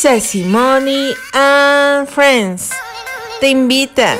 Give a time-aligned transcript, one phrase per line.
[0.00, 2.70] Sesimony and Friends
[3.40, 4.14] te invita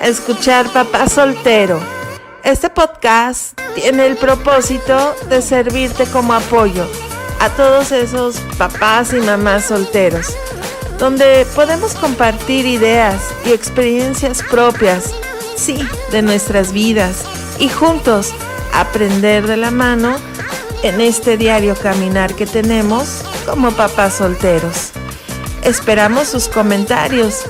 [0.00, 1.78] a escuchar Papá Soltero.
[2.42, 6.86] Este podcast tiene el propósito de servirte como apoyo
[7.38, 10.34] a todos esos papás y mamás solteros,
[10.98, 15.10] donde podemos compartir ideas y experiencias propias,
[15.54, 17.26] sí, de nuestras vidas,
[17.58, 18.32] y juntos
[18.72, 20.16] aprender de la mano
[20.82, 24.92] en este diario caminar que tenemos como papás solteros.
[25.64, 27.44] Esperamos sus comentarios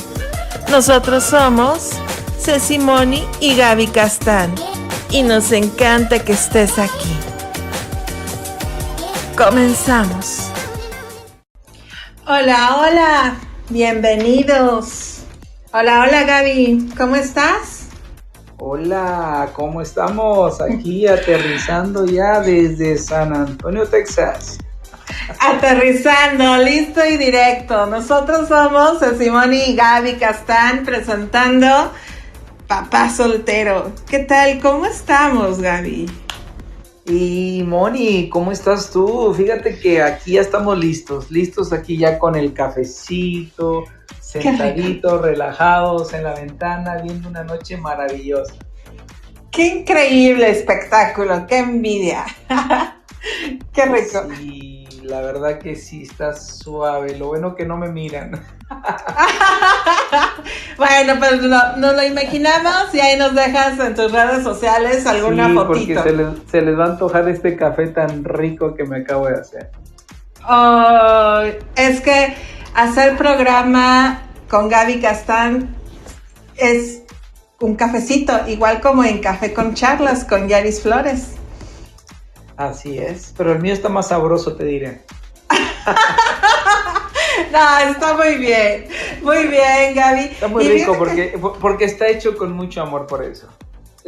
[0.69, 1.91] Nosotros somos
[2.39, 4.53] Sesimoni y Gaby Castán
[5.09, 7.15] y nos encanta que estés aquí.
[9.37, 10.47] Comenzamos.
[12.25, 13.35] Hola, hola,
[13.69, 15.10] bienvenidos.
[15.73, 17.87] Hola, hola Gaby, ¿cómo estás?
[18.57, 20.59] Hola, ¿cómo estamos?
[20.59, 24.57] Aquí aterrizando ya desde San Antonio, Texas.
[25.39, 27.85] Aterrizando, listo y directo.
[27.85, 31.93] Nosotros somos Simón y Gaby Castán presentando
[32.67, 33.93] Papá Soltero.
[34.09, 34.59] ¿Qué tal?
[34.59, 36.05] ¿Cómo estamos, Gaby?
[37.05, 39.33] Y Moni, ¿cómo estás tú?
[39.33, 43.85] Fíjate que aquí ya estamos listos, listos aquí ya con el cafecito,
[44.31, 48.55] sentaditos, relajados en la ventana, viendo una noche maravillosa.
[49.51, 52.25] Qué increíble espectáculo, qué envidia.
[53.73, 54.27] qué rico.
[54.37, 57.17] Sí, la verdad que sí está suave.
[57.17, 58.31] Lo bueno que no me miran.
[60.77, 65.49] bueno, pues no, nos lo imaginamos y ahí nos dejas en tus redes sociales alguna
[65.49, 68.99] sí, Porque se les, se les va a antojar este café tan rico que me
[68.99, 69.69] acabo de hacer.
[70.47, 71.41] Oh,
[71.75, 72.33] es que
[72.73, 75.75] hacer programa con Gaby Castán
[76.55, 77.03] es
[77.59, 81.33] un cafecito, igual como en Café con Charlas con Yaris Flores.
[82.57, 85.03] Así es, pero el mío está más sabroso, te diré.
[87.51, 88.87] no, está muy bien,
[89.21, 90.21] muy bien, Gaby.
[90.21, 93.47] Está muy rico porque, porque está hecho con mucho amor por eso.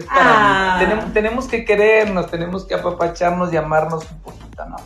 [0.10, 0.78] Ah.
[0.80, 4.78] tenemos, tenemos, que querernos, tenemos que apapacharnos y amarnos un poquito, ¿no?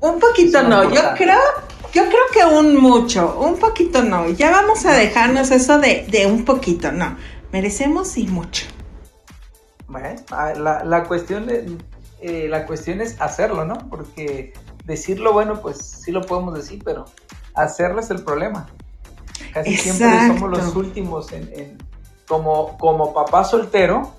[0.00, 1.40] Un poquito no, yo creo,
[1.92, 4.28] yo creo que un mucho, un poquito no.
[4.30, 7.16] Ya vamos a dejarnos eso de, un poquito, no.
[7.52, 8.66] Merecemos y mucho.
[9.88, 13.74] Bueno, ah, la, cuestión eh, la cuestión es hacerlo, ¿no?
[13.88, 14.52] Porque
[14.84, 17.06] decirlo, bueno, pues sí lo podemos decir, pero
[17.54, 18.68] hacerlo es el problema.
[19.52, 21.78] Casi siempre somos los últimos en,
[22.28, 24.12] como, como papá soltero,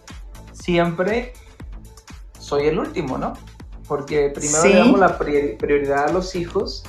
[0.51, 1.33] siempre
[2.37, 3.33] soy el último, ¿no?
[3.91, 6.81] porque primero le damos la prioridad a los hijos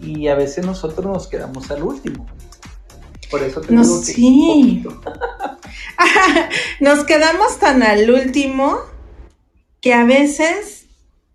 [0.00, 2.26] y a veces nosotros nos quedamos al último.
[3.30, 4.84] Por eso te digo que sí.
[6.80, 8.78] nos quedamos tan al último
[9.80, 10.86] que a veces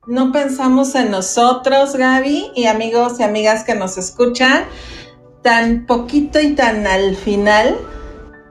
[0.07, 4.65] no pensamos en nosotros, Gaby, y amigos y amigas que nos escuchan,
[5.43, 7.77] tan poquito y tan al final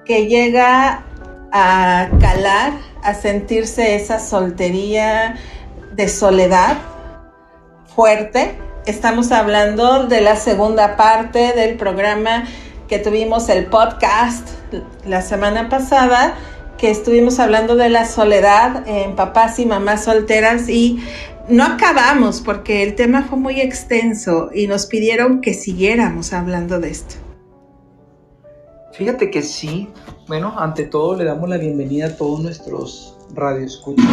[0.04, 1.04] que llega
[1.52, 2.72] a calar,
[3.02, 5.36] a sentirse esa soltería,
[5.92, 6.78] de soledad
[7.94, 8.58] fuerte.
[8.86, 12.44] Estamos hablando de la segunda parte del programa
[12.88, 14.48] que tuvimos el podcast
[15.06, 16.34] la semana pasada,
[16.78, 20.98] que estuvimos hablando de la soledad en papás y mamás solteras y
[21.46, 26.90] no acabamos porque el tema fue muy extenso y nos pidieron que siguiéramos hablando de
[26.90, 27.16] esto.
[28.94, 29.88] Fíjate que sí,
[30.26, 34.06] bueno, ante todo le damos la bienvenida a todos nuestros radioescuchas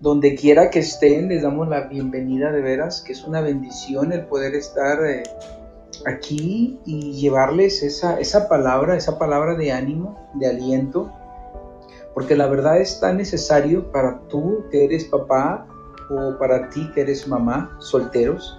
[0.00, 4.24] donde quiera que estén, les damos la bienvenida de veras, que es una bendición el
[4.24, 5.22] poder estar eh,
[6.06, 11.12] aquí y llevarles esa, esa palabra, esa palabra de ánimo, de aliento,
[12.14, 15.66] porque la verdad es tan necesario para tú que eres papá
[16.08, 18.58] o para ti que eres mamá, solteros,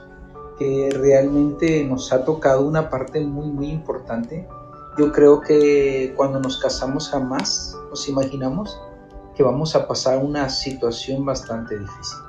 [0.59, 4.47] que realmente nos ha tocado una parte muy, muy importante.
[4.99, 8.79] Yo creo que cuando nos casamos jamás nos imaginamos
[9.35, 12.19] que vamos a pasar una situación bastante difícil.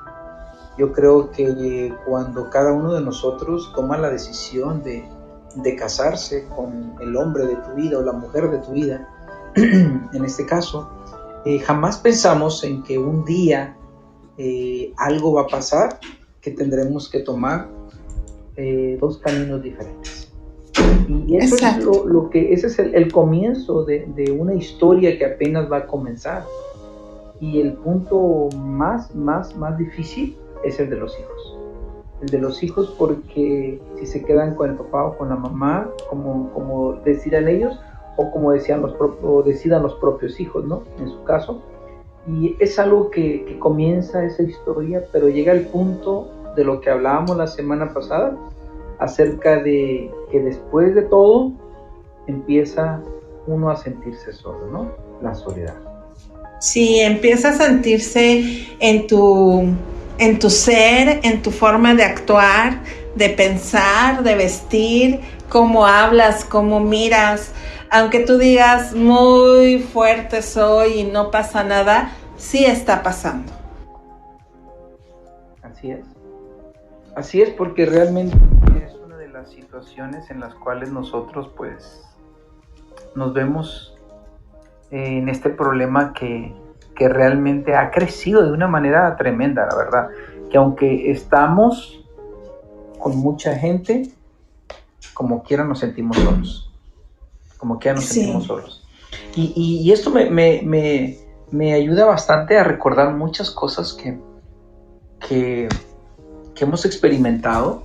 [0.77, 5.07] Yo creo que cuando cada uno de nosotros toma la decisión de,
[5.55, 9.07] de casarse con el hombre de tu vida o la mujer de tu vida,
[9.55, 10.89] en este caso,
[11.45, 13.77] eh, jamás pensamos en que un día
[14.37, 15.99] eh, algo va a pasar
[16.41, 17.69] que tendremos que tomar
[18.55, 20.31] eh, dos caminos diferentes.
[21.07, 25.25] Y eso es lo, que, ese es el, el comienzo de, de, una historia que
[25.25, 26.45] apenas va a comenzar.
[27.39, 31.57] Y el punto más, más, más difícil es el de los hijos.
[32.21, 35.89] El de los hijos porque si se quedan con el papá o con la mamá,
[36.09, 37.79] como, como decían ellos,
[38.15, 38.95] o como decían los
[39.45, 40.83] decidan los propios hijos, ¿no?
[40.99, 41.61] En su caso.
[42.27, 46.89] Y es algo que, que comienza esa historia, pero llega el punto de lo que
[46.89, 48.37] hablábamos la semana pasada,
[48.99, 51.51] acerca de que después de todo
[52.27, 53.01] empieza
[53.47, 54.87] uno a sentirse solo, ¿no?
[55.21, 55.92] La soledad.
[56.63, 59.75] Sí, empieza a sentirse en tu,
[60.17, 62.79] en tu ser, en tu forma de actuar,
[63.15, 65.19] de pensar, de vestir,
[65.49, 67.51] cómo hablas, cómo miras.
[67.91, 73.51] Aunque tú digas muy fuerte soy y no pasa nada, sí está pasando.
[75.63, 76.05] Así es.
[77.17, 78.37] Así es porque realmente
[78.85, 82.05] es una de las situaciones en las cuales nosotros pues
[83.15, 83.92] nos vemos
[84.93, 86.53] en este problema que,
[86.95, 90.09] que realmente ha crecido de una manera tremenda, la verdad.
[90.51, 92.05] Que aunque estamos
[92.99, 94.11] con mucha gente,
[95.15, 96.71] como quiera nos sentimos solos.
[97.57, 98.87] Como quiera nos sentimos solos.
[99.35, 101.17] Y, y, esto me, me, me,
[101.49, 104.19] me, ayuda bastante a recordar muchas cosas que,
[105.27, 105.69] que,
[106.53, 107.83] que hemos experimentado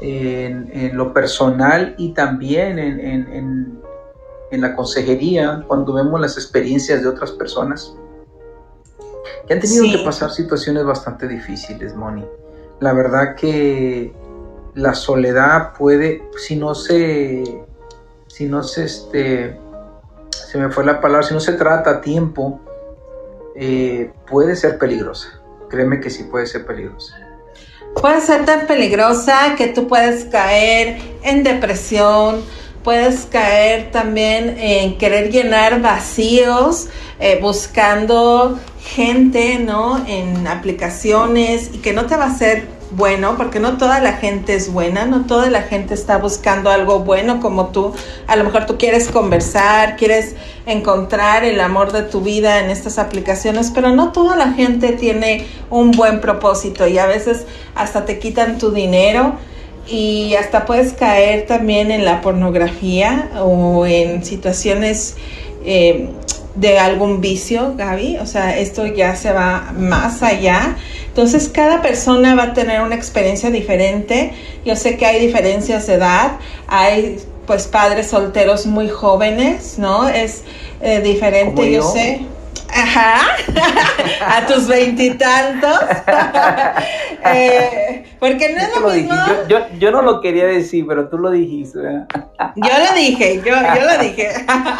[0.00, 3.81] en, en, lo personal y también en, en, en,
[4.60, 7.94] la consejería, cuando vemos las experiencias de otras personas
[9.46, 12.24] que han tenido que pasar situaciones bastante difíciles, Moni.
[12.80, 14.12] La verdad que
[14.74, 17.64] la soledad puede, si no se,
[18.26, 19.58] si no se, este,
[20.30, 22.60] se me fue la palabra, si no se trata a tiempo,
[23.56, 25.40] eh, puede ser peligrosa.
[25.68, 27.16] Créeme que sí puede ser peligrosa.
[28.00, 32.42] Puede ser tan peligrosa que tú puedes caer en depresión,
[32.82, 36.88] puedes caer también en querer llenar vacíos,
[37.20, 40.04] eh, buscando gente, ¿no?
[40.06, 44.54] En aplicaciones y que no te va a ser bueno, porque no toda la gente
[44.54, 47.94] es buena, no toda la gente está buscando algo bueno como tú.
[48.26, 50.34] A lo mejor tú quieres conversar, quieres
[50.66, 55.46] encontrar el amor de tu vida en estas aplicaciones, pero no toda la gente tiene
[55.70, 59.36] un buen propósito y a veces hasta te quitan tu dinero
[59.88, 65.16] y hasta puedes caer también en la pornografía o en situaciones
[65.64, 66.08] eh,
[66.54, 68.18] de algún vicio, Gaby.
[68.18, 70.76] O sea, esto ya se va más allá.
[71.06, 74.32] Entonces, cada persona va a tener una experiencia diferente.
[74.64, 76.32] Yo sé que hay diferencias de edad.
[76.68, 80.08] Hay, pues, padres solteros muy jóvenes, ¿no?
[80.08, 80.42] Es
[80.80, 82.22] eh, diferente, yo sé.
[82.74, 83.36] Ajá,
[84.26, 85.78] a tus veintitantos.
[87.26, 89.16] eh, porque no es lo, mismo.
[89.48, 91.80] Yo, yo, no lo quería decir, pero tú lo dijiste.
[92.54, 94.30] yo lo dije, yo, yo lo dije.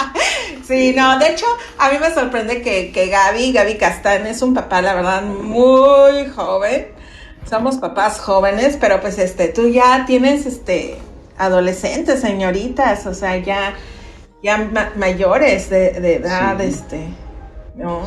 [0.64, 1.46] sí, no, de hecho,
[1.76, 6.24] a mí me sorprende que, que Gaby, Gaby Castán, es un papá, la verdad, muy
[6.28, 6.92] joven.
[7.50, 10.98] Somos papás jóvenes, pero pues este, tú ya tienes este
[11.36, 13.74] adolescentes, señoritas, o sea, ya,
[14.40, 17.08] ya mayores de, de edad, este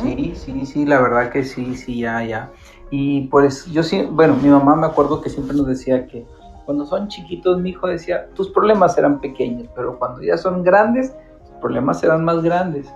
[0.02, 2.50] Sí, sí, sí, la verdad que sí, sí, ya, ya.
[2.90, 6.24] Y pues yo sí, bueno, mi mamá me acuerdo que siempre nos decía que
[6.64, 11.12] cuando son chiquitos, mi hijo decía, tus problemas serán pequeños, pero cuando ya son grandes,
[11.46, 12.88] tus problemas serán más grandes.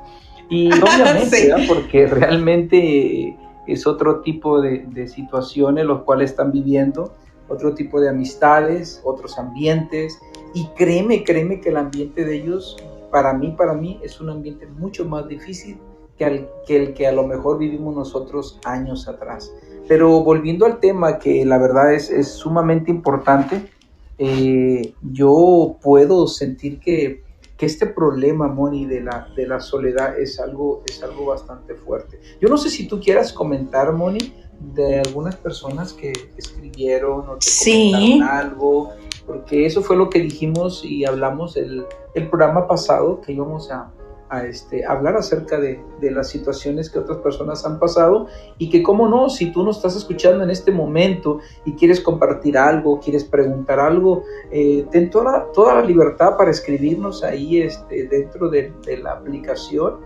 [0.49, 7.15] Y obviamente, porque realmente es otro tipo de, de situaciones los cuales están viviendo,
[7.49, 10.19] otro tipo de amistades, otros ambientes.
[10.55, 12.77] Y créeme, créeme que el ambiente de ellos,
[13.11, 15.79] para mí, para mí, es un ambiente mucho más difícil
[16.17, 19.53] que, el que a lo mejor vivimos nosotros años atrás.
[19.91, 23.73] Pero volviendo al tema que la verdad es, es sumamente importante,
[24.19, 27.25] eh, yo puedo sentir que,
[27.57, 32.21] que, este problema, Moni, de la, de la soledad es algo, es algo bastante fuerte.
[32.41, 37.49] Yo no sé si tú quieras comentar, Moni, de algunas personas que escribieron o que
[37.65, 38.91] comentaron algo,
[39.27, 43.91] porque eso fue lo que dijimos y hablamos el, el programa pasado, que íbamos a,
[44.31, 49.09] a este, hablar acerca de, las situaciones que otras personas han pasado y que, cómo
[49.09, 53.81] no, si tú nos estás escuchando en este momento y quieres compartir algo, quieres preguntar
[53.81, 58.73] algo, eh, ten toda, toda la libertad para escribirnos ahí este, dentro de,
[59.03, 59.99] la aplicación.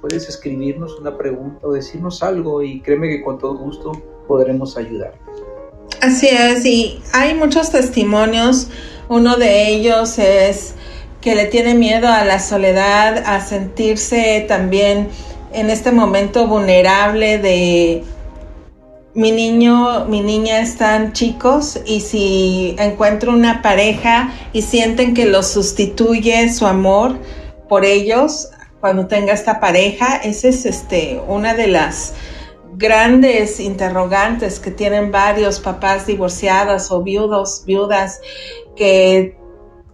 [0.00, 3.92] Puedes escribirnos una pregunta o decirnos algo y créeme que con todo gusto
[4.26, 5.14] podremos ayudar.
[6.00, 8.68] Así es, y hay muchos testimonios.
[9.08, 10.74] Uno de ellos es
[11.22, 15.08] que le tiene miedo a la soledad, a sentirse también
[15.52, 18.04] en este momento vulnerable de
[19.14, 25.42] mi niño, mi niña están chicos y si encuentro una pareja y sienten que lo
[25.42, 27.18] sustituye su amor
[27.68, 28.48] por ellos
[28.80, 32.14] cuando tenga esta pareja, esa es este una de las
[32.74, 38.20] grandes interrogantes que tienen varios papás divorciados o viudos, viudas
[38.74, 39.36] que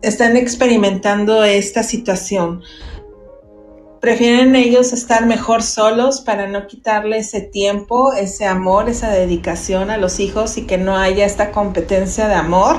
[0.03, 2.63] están experimentando esta situación.
[4.01, 9.97] prefieren ellos estar mejor solos para no quitarle ese tiempo, ese amor, esa dedicación a
[9.97, 12.77] los hijos y que no haya esta competencia de amor.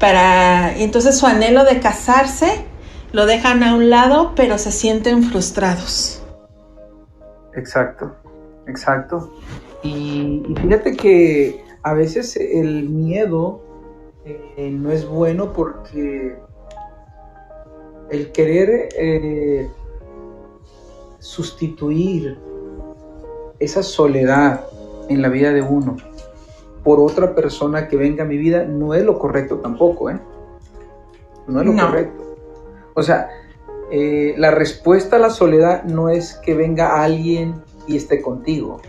[0.00, 2.64] Para, entonces su anhelo de casarse
[3.12, 6.22] lo dejan a un lado, pero se sienten frustrados.
[7.54, 8.14] Exacto,
[8.66, 9.32] exacto.
[9.82, 13.62] Y, fíjate que a veces el miedo
[14.24, 16.36] eh, no es bueno porque
[18.10, 19.68] el querer eh,
[21.18, 22.38] sustituir
[23.58, 24.66] esa soledad
[25.08, 25.96] en la vida de uno
[26.86, 30.20] por otra persona que venga a mi vida no es lo correcto tampoco, ¿eh?
[31.48, 32.36] No es lo correcto.
[32.94, 33.28] O sea,
[33.90, 38.80] eh, la respuesta a la soledad no es que venga alguien y esté contigo.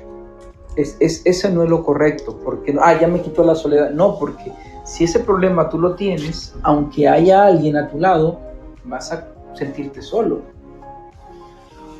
[0.76, 3.90] Es, es, eso no es lo correcto, porque, ah, ya me quitó la soledad.
[3.90, 4.54] No, porque
[4.86, 8.40] si ese problema tú lo tienes, aunque haya alguien a tu lado,
[8.88, 10.42] vas a sentirte solo.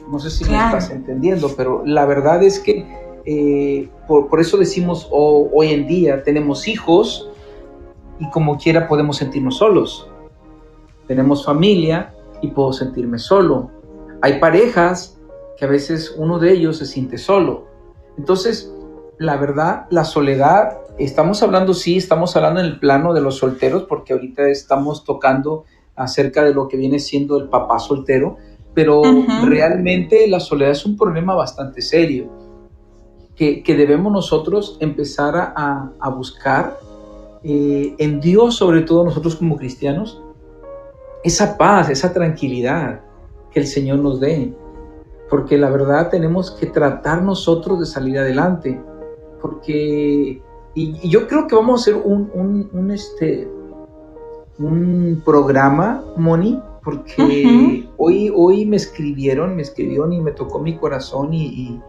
[0.10, 2.86] No sé si me estás entendiendo, pero la verdad es que
[3.26, 7.30] eh, por, eso decimos hoy en día tenemos hijos
[8.20, 10.10] y como quiera podemos sentirnos solos.
[11.08, 13.70] Tenemos familia y puedo sentirme solo.
[14.22, 15.20] Hay parejas
[15.58, 17.68] que a veces uno de ellos se siente solo.
[18.18, 18.74] Entonces,
[19.18, 23.84] la verdad, la soledad, estamos hablando, sí, estamos hablando en el plano de los solteros,
[23.84, 25.66] porque ahorita estamos tocando
[25.98, 28.38] acerca de lo que viene siendo el papá soltero,
[28.74, 29.02] pero
[29.46, 32.30] realmente la soledad es un problema bastante serio
[33.38, 36.80] que, debemos nosotros empezar a, buscar
[37.44, 40.22] eh, en Dios, sobre todo nosotros como cristianos,
[41.24, 43.02] esa paz, esa tranquilidad
[43.52, 44.54] que el Señor nos dé.
[45.30, 48.82] Porque la verdad tenemos que tratar nosotros de salir adelante.
[49.42, 50.42] Porque,
[50.74, 53.48] y, yo creo que vamos a hacer un, un, este,
[54.60, 61.34] un programa, Moni, porque hoy, hoy me escribieron, me escribieron y me tocó mi corazón
[61.34, 61.82] y,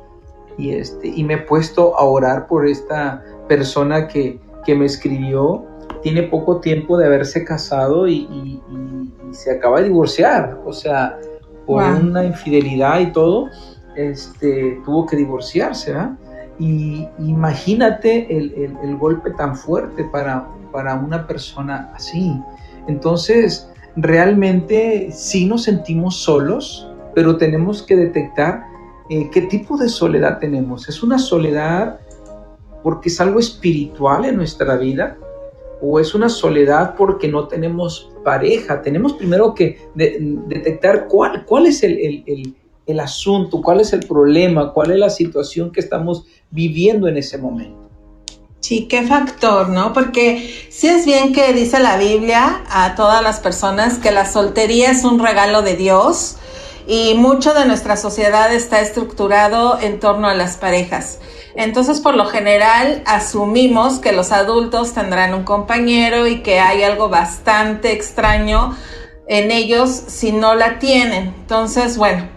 [0.59, 5.65] y, este, y me he puesto a orar por esta persona que, que me escribió.
[6.03, 8.61] Tiene poco tiempo de haberse casado y,
[9.31, 11.19] se acaba de divorciar, o sea,
[11.67, 13.51] por una infidelidad y todo,
[13.95, 16.19] este, tuvo que divorciarse, ¿verdad?
[16.59, 22.41] Y imagínate el, el, el, golpe tan fuerte para, para una persona así.
[22.89, 28.65] Entonces, realmente sí nos sentimos solos, pero tenemos que detectar
[29.11, 30.89] eh, qué tipo de soledad tenemos.
[30.89, 32.01] ¿Es una soledad
[32.83, 35.19] porque es algo espiritual en nuestra vida?
[35.81, 38.83] ¿O es una soledad porque no tenemos pareja?
[38.83, 45.11] Tenemos primero que detectar cuál, es el asunto, cuál es el problema, cuál es la
[45.11, 47.88] situación que estamos viviendo en ese momento.
[48.69, 49.95] Sí, qué factor, ¿no?
[49.95, 54.91] Porque sí es bien que dice la Biblia a todas las personas que la soltería
[54.91, 56.37] es un regalo de Dios
[56.87, 61.19] y mucho de nuestra sociedad está estructurado en torno a las parejas.
[61.55, 67.09] Entonces, por lo general, asumimos que los adultos tendrán un compañero y que hay algo
[67.09, 68.77] bastante extraño
[69.29, 71.29] en ellos si no la tienen.
[71.29, 72.29] Entonces, bueno,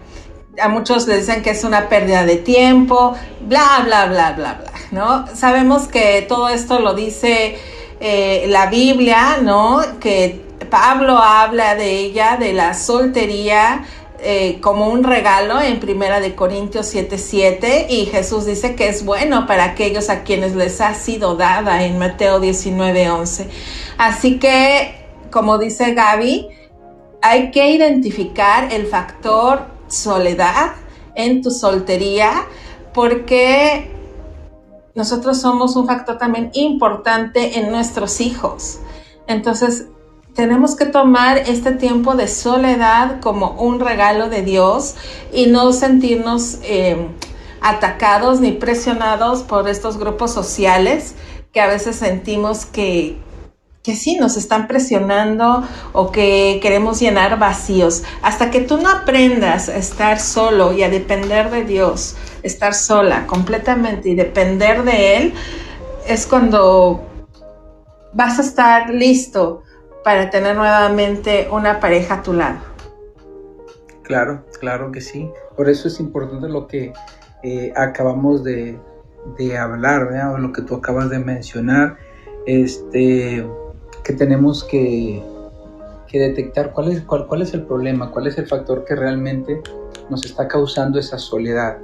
[0.60, 4.72] a muchos les dicen que es una pérdida de tiempo, bla, bla, bla, bla, bla,
[4.90, 5.26] ¿no?
[5.34, 7.56] Sabemos que todo esto lo dice
[8.00, 9.80] eh, la Biblia, ¿no?
[10.00, 13.84] Que Pablo habla de ella, de la soltería,
[14.24, 19.46] eh, como un regalo en Primera de Corintios 7:7 y Jesús dice que es bueno
[19.46, 23.48] para aquellos a quienes les ha sido dada en Mateo 19:11.
[23.98, 26.48] Así que, como dice Gaby,
[27.20, 30.72] hay que identificar el factor soledad,
[31.14, 32.46] en tu soltería,
[32.94, 33.90] porque
[34.94, 38.80] nosotros somos un factor también importante en nuestros hijos.
[39.26, 39.86] Entonces,
[40.34, 44.94] tenemos que tomar este tiempo de soledad como un regalo de Dios
[45.32, 47.08] y no sentirnos eh,
[47.60, 51.14] atacados ni presionados por estos grupos sociales
[51.52, 53.18] que a veces sentimos que,
[53.82, 58.04] que sí nos están presionando o que queremos llenar vacíos.
[58.22, 63.26] Hasta que tú no aprendas a estar solo y a depender de Dios, estar sola
[63.26, 65.34] completamente y depender de Él,
[66.06, 67.04] es cuando
[68.12, 69.62] vas a estar listo
[70.04, 72.60] para tener nuevamente una pareja a tu lado.
[74.02, 75.30] Claro, claro que sí.
[75.56, 76.92] Por eso es importante lo que
[77.42, 78.78] eh, acabamos de,
[79.58, 80.02] hablar,
[80.34, 81.96] o lo que tú acabas de mencionar.
[82.46, 83.46] Este,
[84.04, 85.22] que tenemos que,
[86.12, 89.62] detectar cuál es, cuál, cuál es el problema, cuál es el factor que realmente
[90.10, 91.78] nos está causando esa soledad.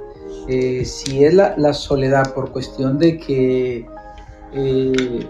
[0.47, 3.87] Eh, si es la, soledad por cuestión de que
[4.53, 5.27] eh,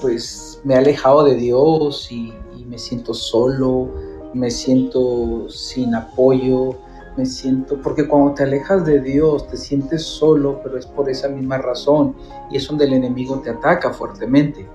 [0.00, 2.32] pues me he alejado de Dios y,
[2.66, 3.90] me siento solo,
[4.32, 6.76] me siento sin apoyo,
[7.16, 11.26] me siento, porque cuando te alejas de Dios te sientes solo, pero es por esa
[11.26, 12.14] misma razón
[12.48, 14.68] y es donde el enemigo te ataca fuertemente.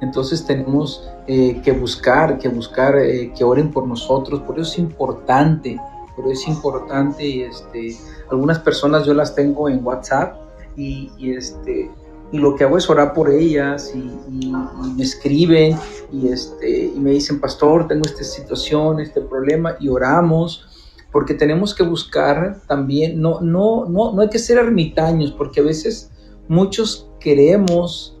[0.00, 4.78] Entonces tenemos eh, que buscar, que buscar, eh, que oren por nosotros, por eso es
[4.78, 5.80] importante,
[6.14, 7.96] por eso es importante y este,
[8.30, 10.36] algunas personas yo las tengo en WhatsApp
[10.76, 11.90] y, este,
[12.32, 14.52] y lo que hago es orar por ellas y,
[14.94, 15.76] me escriben
[16.12, 20.66] y, este, y me dicen, pastor, tengo esta situación, este problema y oramos
[21.12, 25.62] porque tenemos que buscar también, no, no, no, no hay que ser ermitaños, porque a
[25.62, 26.10] veces
[26.46, 28.15] muchos queremos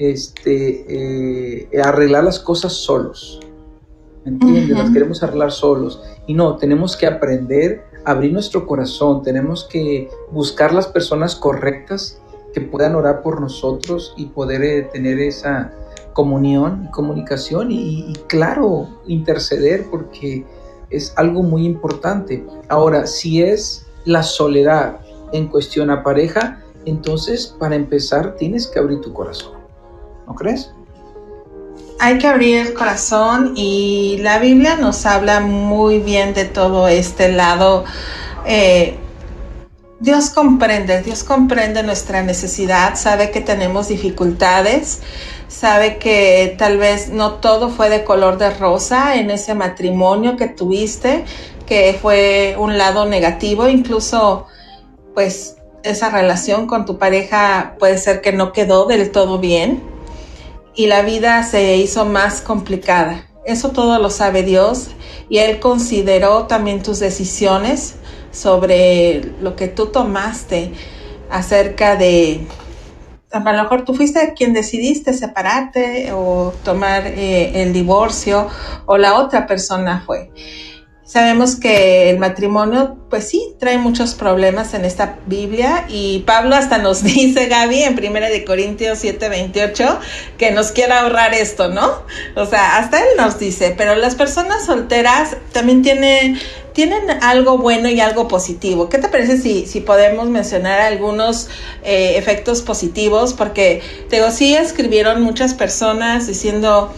[0.00, 3.38] este, eh, arreglar las cosas solos.
[4.24, 4.70] ¿Entiendes?
[4.70, 6.02] Las queremos arreglar solos.
[6.26, 12.18] Y no, tenemos que aprender a abrir nuestro corazón, tenemos que buscar las personas correctas
[12.54, 15.72] que puedan orar por nosotros y poder eh, tener esa
[16.14, 20.46] comunión y comunicación y, y, claro, interceder porque
[20.88, 22.44] es algo muy importante.
[22.68, 25.00] Ahora, si es la soledad
[25.32, 29.59] en cuestión a pareja, entonces para empezar tienes que abrir tu corazón.
[30.30, 30.70] ¿No crees?
[31.98, 37.32] Hay que abrir el corazón y la Biblia nos habla muy bien de todo este
[37.32, 37.84] lado.
[38.46, 38.96] Eh,
[39.98, 45.00] Dios comprende, Dios comprende nuestra necesidad, sabe que tenemos dificultades,
[45.48, 50.46] sabe que tal vez no todo fue de color de rosa en ese matrimonio que
[50.46, 51.24] tuviste,
[51.66, 54.46] que fue un lado negativo, incluso
[55.12, 59.89] pues esa relación con tu pareja puede ser que no quedó del todo bien
[60.74, 63.26] y la vida se hizo más complicada.
[63.44, 64.88] Eso todo lo sabe Dios
[65.28, 67.96] y Él consideró también tus decisiones
[68.32, 70.72] sobre lo que tú tomaste
[71.30, 72.46] acerca de
[73.32, 78.48] a lo mejor tú fuiste quien decidiste separarte o tomar eh, el divorcio
[78.86, 80.30] o la otra persona fue.
[81.10, 86.78] Sabemos que el matrimonio, pues sí, trae muchos problemas en esta Biblia y Pablo hasta
[86.78, 89.98] nos dice, Gaby, en 1 de Corintios 7:28,
[90.38, 92.04] que nos quiere ahorrar esto, ¿no?
[92.36, 96.38] O sea, hasta él nos dice, pero las personas solteras también tienen,
[96.74, 98.88] tienen algo bueno y algo positivo.
[98.88, 101.48] ¿Qué te parece si, si podemos mencionar algunos
[101.82, 103.34] eh, efectos positivos?
[103.34, 106.94] Porque, te digo, sí escribieron muchas personas diciendo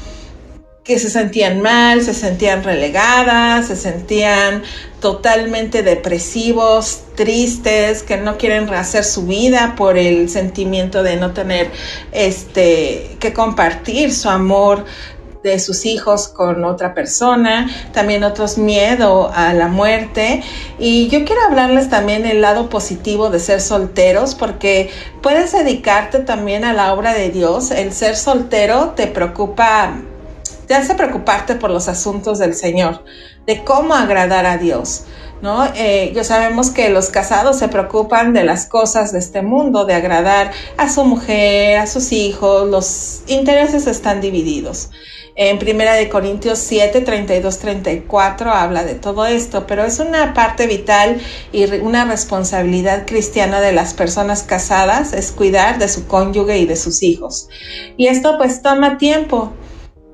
[0.84, 4.64] que se sentían mal, se sentían relegadas, se sentían
[5.00, 11.70] totalmente depresivos, tristes, que no quieren rehacer su vida por el sentimiento de no tener
[12.10, 14.84] este que compartir su amor
[15.44, 20.42] de sus hijos con otra persona, también otros miedo a la muerte.
[20.78, 24.90] Y yo quiero hablarles también el lado positivo de ser solteros, porque
[25.20, 27.70] puedes dedicarte también a la obra de Dios.
[27.70, 29.96] El ser soltero te preocupa
[30.66, 33.04] te hace preocuparte por los asuntos del Señor,
[33.46, 35.04] de cómo agradar a Dios.
[35.42, 35.64] ¿No?
[35.74, 39.94] Eh, ya sabemos que los casados se preocupan de las cosas de este mundo, de
[39.94, 44.90] agradar a su mujer, a sus hijos, los intereses están divididos.
[45.34, 50.66] En Primera de Corintios 7, 32, 34 habla de todo esto, pero es una parte
[50.66, 51.20] vital
[51.52, 56.76] y una responsabilidad cristiana de las personas casadas, es cuidar de su cónyuge y de
[56.76, 57.48] sus hijos.
[57.96, 59.54] Y esto pues toma tiempo,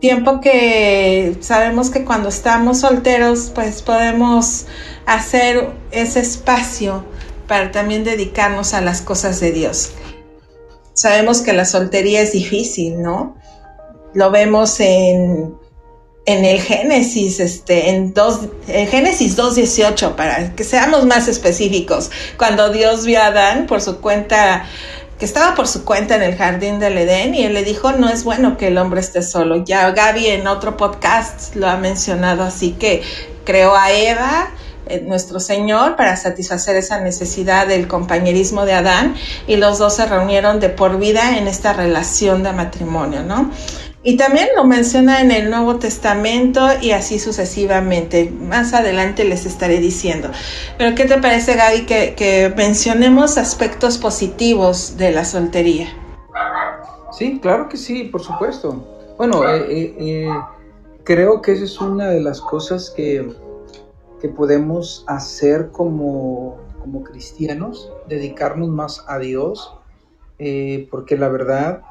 [0.00, 4.66] tiempo que sabemos que cuando estamos solteros pues podemos
[5.06, 7.04] hacer ese espacio
[7.46, 9.92] para también dedicarnos a las cosas de Dios.
[10.92, 13.36] Sabemos que la soltería es difícil, ¿no?
[14.14, 15.54] Lo vemos en,
[16.26, 22.10] en el Génesis, este, en, dos, en Génesis 2.18, para que seamos más específicos.
[22.36, 24.66] Cuando Dios vio a Adán por su cuenta
[25.18, 28.08] que estaba por su cuenta en el jardín del Edén y él le dijo, no
[28.08, 29.64] es bueno que el hombre esté solo.
[29.64, 33.02] Ya Gaby en otro podcast lo ha mencionado, así que
[33.44, 34.50] creó a Eva,
[34.86, 39.16] eh, nuestro Señor, para satisfacer esa necesidad del compañerismo de Adán
[39.48, 43.50] y los dos se reunieron de por vida en esta relación de matrimonio, ¿no?
[44.02, 48.30] Y también lo menciona en el Nuevo Testamento y así sucesivamente.
[48.30, 50.30] Más adelante les estaré diciendo.
[50.78, 55.88] Pero ¿qué te parece, Gaby, que, mencionemos aspectos positivos de la soltería?
[57.12, 58.86] Sí, claro que sí, por supuesto.
[59.16, 60.28] Bueno, eh, eh, eh,
[61.02, 63.28] creo que esa es una de las cosas que,
[64.20, 69.74] que podemos hacer como, como cristianos, dedicarnos más a Dios,
[70.88, 71.82] porque la verdad,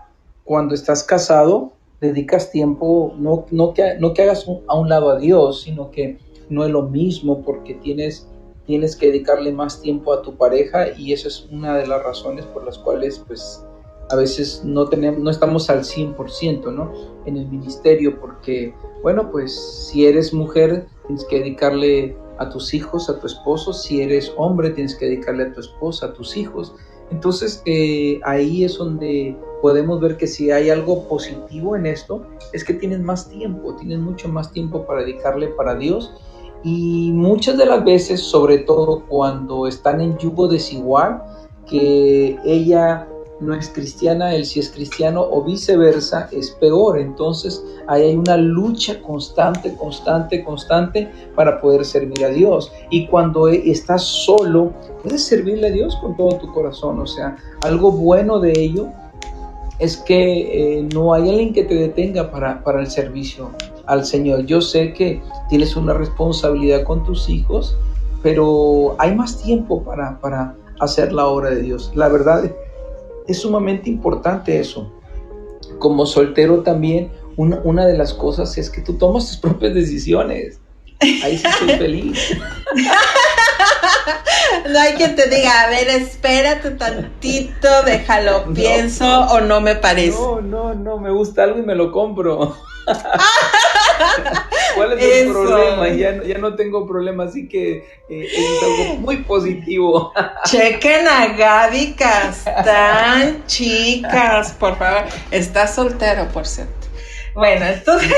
[0.46, 5.17] cuando estás casado, dedicas tiempo, no, no, que, no que hagas a un lado a
[5.17, 6.17] Dios, sino que
[6.49, 8.27] no es lo mismo porque tienes,
[8.65, 12.45] tienes que dedicarle más tiempo a tu pareja y esa es una de las razones
[12.45, 13.63] por las cuales pues
[14.10, 16.93] a veces no, tenemos, no estamos al 100% ¿no?
[17.25, 19.53] en el ministerio porque, bueno, pues
[19.88, 23.73] si eres mujer tienes que dedicarle a tus hijos, a tu esposo.
[23.73, 26.73] Si eres hombre, tienes que dedicarle a tu esposa, a tus hijos.
[27.12, 32.63] Entonces eh, ahí es donde podemos ver que si hay algo positivo en esto, es
[32.63, 36.13] que tienes más tiempo, tienes mucho más tiempo para dedicarle para Dios.
[36.63, 41.24] Y muchas de las veces, sobre todo cuando están en yugo desigual,
[41.65, 43.08] que ella
[43.39, 46.98] no es cristiana, él sí es cristiano o viceversa, es peor.
[47.00, 52.72] Entonces ahí hay una lucha constante, constante, constante para poder servir a Dios.
[52.89, 57.00] Y cuando estás solo, puedes servirle a Dios con todo tu corazón.
[57.00, 58.91] O sea, algo bueno de ello
[59.79, 63.51] es que eh, no hay alguien que te detenga para, para el servicio
[63.85, 64.45] al Señor.
[64.45, 67.77] Yo sé que tienes una responsabilidad con tus hijos,
[68.23, 71.91] pero hay más tiempo para, para hacer la obra de Dios.
[71.95, 72.51] La verdad
[73.27, 74.91] es sumamente importante eso.
[75.79, 80.59] Como soltero también, una, de las cosas es que tú tomas tus propias decisiones.
[80.99, 82.37] Ahí sí estoy feliz.
[84.70, 90.17] No hay quien te diga, a ver, espérate tantito, déjalo, pienso o no me parece.
[90.17, 92.56] No, no, no, me gusta algo y me lo compro.
[94.76, 95.89] ¿Cuál es el problema?
[95.89, 97.78] Ya, ya, no tengo problema, así que
[98.10, 100.13] eh, es algo muy positivo.
[100.46, 105.04] Chequen a Gaby Castán, chicas, por favor.
[105.32, 106.87] Está soltero, por cierto.
[107.38, 108.12] Bueno, entonces.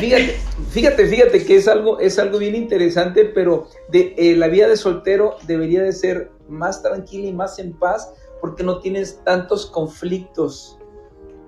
[0.00, 0.36] fíjate,
[0.70, 4.76] fíjate, fíjate que es algo, es algo bien interesante, pero de, eh, la vida de
[4.76, 10.76] soltero debería de ser más tranquila y más en paz porque no tienes tantos conflictos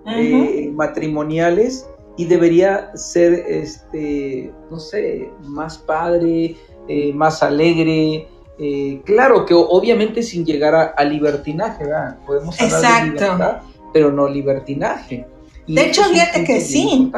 [0.07, 8.29] eh, matrimoniales y debería ser, este, no sé, más padre, eh, más alegre.
[8.59, 12.19] Eh, claro que obviamente sin llegar a, libertinaje, ¿verdad?
[12.25, 13.63] Podemos hablar de libertad,
[13.93, 15.27] pero no libertinaje.
[15.67, 17.13] De hecho, fíjate que sí.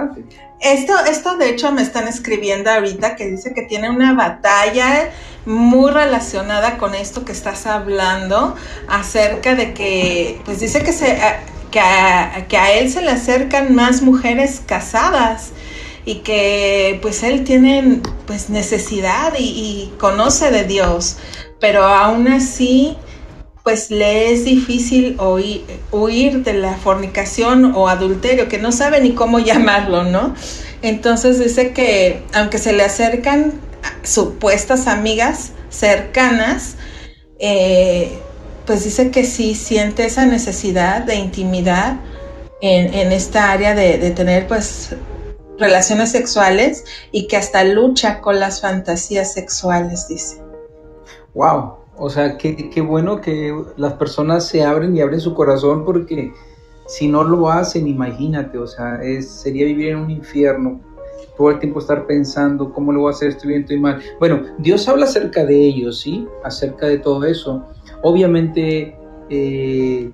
[0.61, 5.11] Esto, esto de hecho me están escribiendo ahorita que dice que tiene una batalla
[5.47, 8.57] muy relacionada con esto que estás hablando
[8.89, 11.17] acerca de que, pues dice que se
[11.71, 15.51] que a, él se le acercan más mujeres casadas
[16.05, 21.19] y que pues él tiene pues necesidad y, conoce de Dios,
[21.61, 22.97] pero aún así
[23.69, 25.19] pues le es difícil
[25.93, 30.35] huir de la fornicación o adulterio, que no sabe ni cómo llamarlo, ¿no?
[30.81, 33.61] Entonces dice que aunque se le acercan
[34.05, 36.77] supuestas amigas cercanas,
[37.41, 38.19] eh,
[38.65, 42.01] pues dice que sí siente esa necesidad de intimidad
[42.63, 44.97] en, esta área de, tener pues
[45.59, 50.41] relaciones sexuales y que hasta lucha con las fantasías sexuales, dice.
[51.35, 56.33] Wow, o sea, qué, bueno que las personas se abren y abren su corazón porque
[56.87, 60.81] si no lo hacen, imagínate, o sea, sería vivir en un infierno
[61.37, 64.01] todo el tiempo estar pensando cómo lo voy a hacer, estoy bien, estoy mal.
[64.19, 66.27] Bueno, Dios habla acerca de ellos, ¿sí?
[66.43, 67.65] Acerca de todo eso.
[68.03, 68.97] Obviamente
[69.31, 70.11] eh,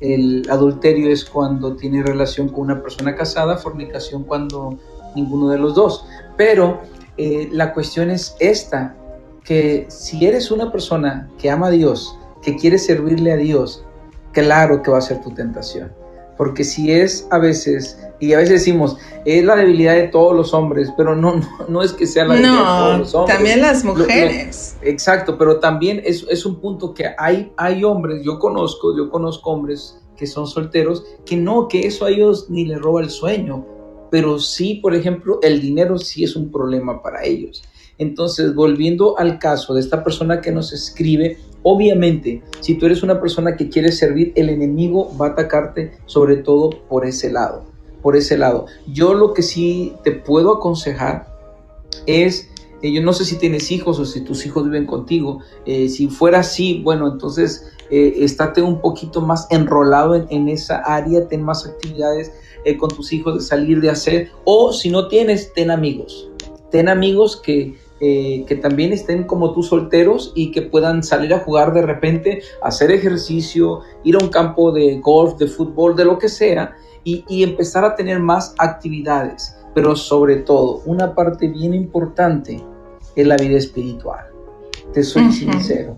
[0.00, 4.78] el adulterio es cuando tiene relación con una persona casada, fornicación cuando
[5.16, 6.06] ninguno de los dos.
[6.36, 6.80] Pero
[7.16, 8.96] eh, la cuestión es esta,
[9.44, 13.84] que si eres una persona que ama a Dios, que quiere servirle a Dios,
[14.32, 15.92] claro que va a ser tu tentación.
[16.36, 20.54] Porque si es a veces y a veces decimos, es la debilidad de todos los
[20.54, 23.36] hombres, pero no, no, es que sea la debilidad de todos los hombres.
[23.36, 24.76] También las mujeres.
[24.82, 29.50] exacto, pero también es, es, un punto que hay, hay hombres, yo conozco, yo conozco
[29.50, 33.66] hombres que son solteros, que no, que eso a ellos ni les roba el sueño,
[34.10, 37.62] pero sí, por ejemplo, el dinero sí es un problema para ellos.
[38.00, 43.20] Entonces, volviendo al caso de esta persona que nos escribe, obviamente, si tú eres una
[43.20, 47.70] persona que quiere servir, el enemigo va a atacarte sobre todo por ese lado
[48.02, 48.66] por ese lado.
[48.86, 51.26] Yo lo que sí te puedo aconsejar
[52.06, 52.48] es,
[52.82, 56.08] eh, yo no sé si tienes hijos o si tus hijos viven contigo, eh, si
[56.08, 61.66] fuera así, bueno, entonces eh, estate un poquito más enrolado en, esa área, ten más
[61.66, 62.32] actividades
[62.78, 66.30] con tus hijos de salir de hacer, o si no tienes, ten amigos,
[66.70, 71.74] ten amigos que, que también estén como tú solteros y que puedan salir a jugar
[71.74, 76.30] de repente, hacer ejercicio, ir a un campo de golf, de fútbol, de lo que
[76.30, 79.56] sea, y, empezar a tener más actividades.
[79.74, 82.62] Pero sobre todo, una parte bien importante
[83.14, 84.26] es la vida espiritual.
[84.92, 85.96] Te soy sincero.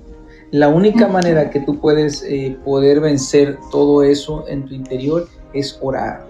[0.50, 5.78] La única manera que tú puedes eh, poder vencer todo eso en tu interior es
[5.80, 6.26] orar.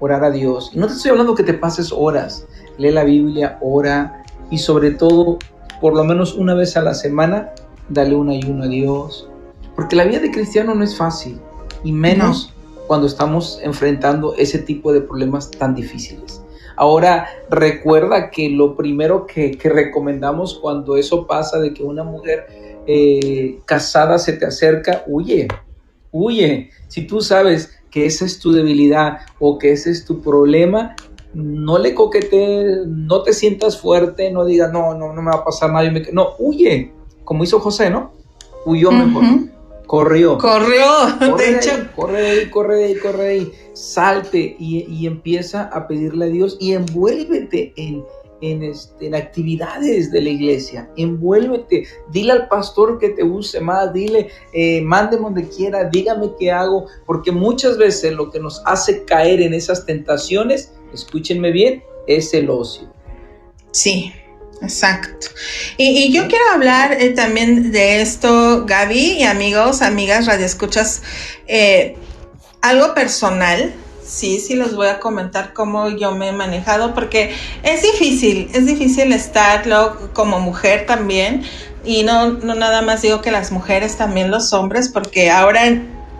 [0.00, 0.72] Orar a Dios.
[0.74, 2.46] Y no te estoy hablando que te pases horas.
[2.76, 4.21] Lee la Biblia, ora
[4.52, 5.38] y sobre todo,
[5.80, 7.54] por lo menos una vez a la semana,
[7.88, 9.26] dale un ayuno a Dios.
[9.74, 11.40] Porque la vida de cristiano no es fácil.
[11.82, 12.52] Y menos
[12.86, 16.42] cuando estamos enfrentando ese tipo de problemas tan difíciles.
[16.76, 22.46] Ahora, recuerda que lo primero que, recomendamos cuando eso pasa, de que una mujer
[22.86, 25.48] eh, casada se te acerca, huye,
[26.10, 26.68] huye.
[26.88, 30.94] Si tú sabes que esa es tu debilidad o que ese es tu problema,
[31.34, 35.44] no le coquetees, no te sientas fuerte, no digas, no, no, no me va a
[35.44, 35.90] pasar nada.
[36.12, 36.92] No, huye,
[37.24, 38.12] como hizo José, ¿no?
[38.64, 39.24] Huyó mejor.
[39.86, 40.38] Corrió.
[40.38, 40.86] Corrió,
[41.18, 41.70] corre de hecho.
[41.94, 43.52] corre ahí, corre ahí, corre ahí.
[43.74, 48.02] Salte y, empieza a pedirle a Dios y envuélvete en,
[48.40, 50.90] en, este, en, actividades de la iglesia.
[50.96, 51.86] Envuélvete.
[52.10, 53.92] Dile al pastor que te use más.
[53.92, 55.84] Dile, eh, mándeme donde quiera.
[55.84, 56.86] Dígame qué hago.
[57.04, 62.50] Porque muchas veces lo que nos hace caer en esas tentaciones, escúchenme bien, es el
[62.50, 62.92] ocio.
[63.72, 64.12] Sí.
[64.62, 65.26] Exacto.
[65.76, 71.02] Y, yo quiero hablar eh, también de esto, Gaby y amigos, amigas, radioescuchas,
[71.48, 71.96] eh,
[72.60, 73.74] algo personal.
[74.04, 78.66] Sí, sí, les voy a comentar cómo yo me he manejado, porque es difícil, es
[78.66, 81.42] difícil estarlo como mujer también.
[81.84, 85.66] Y no, no nada más digo que las mujeres, también los hombres, porque ahora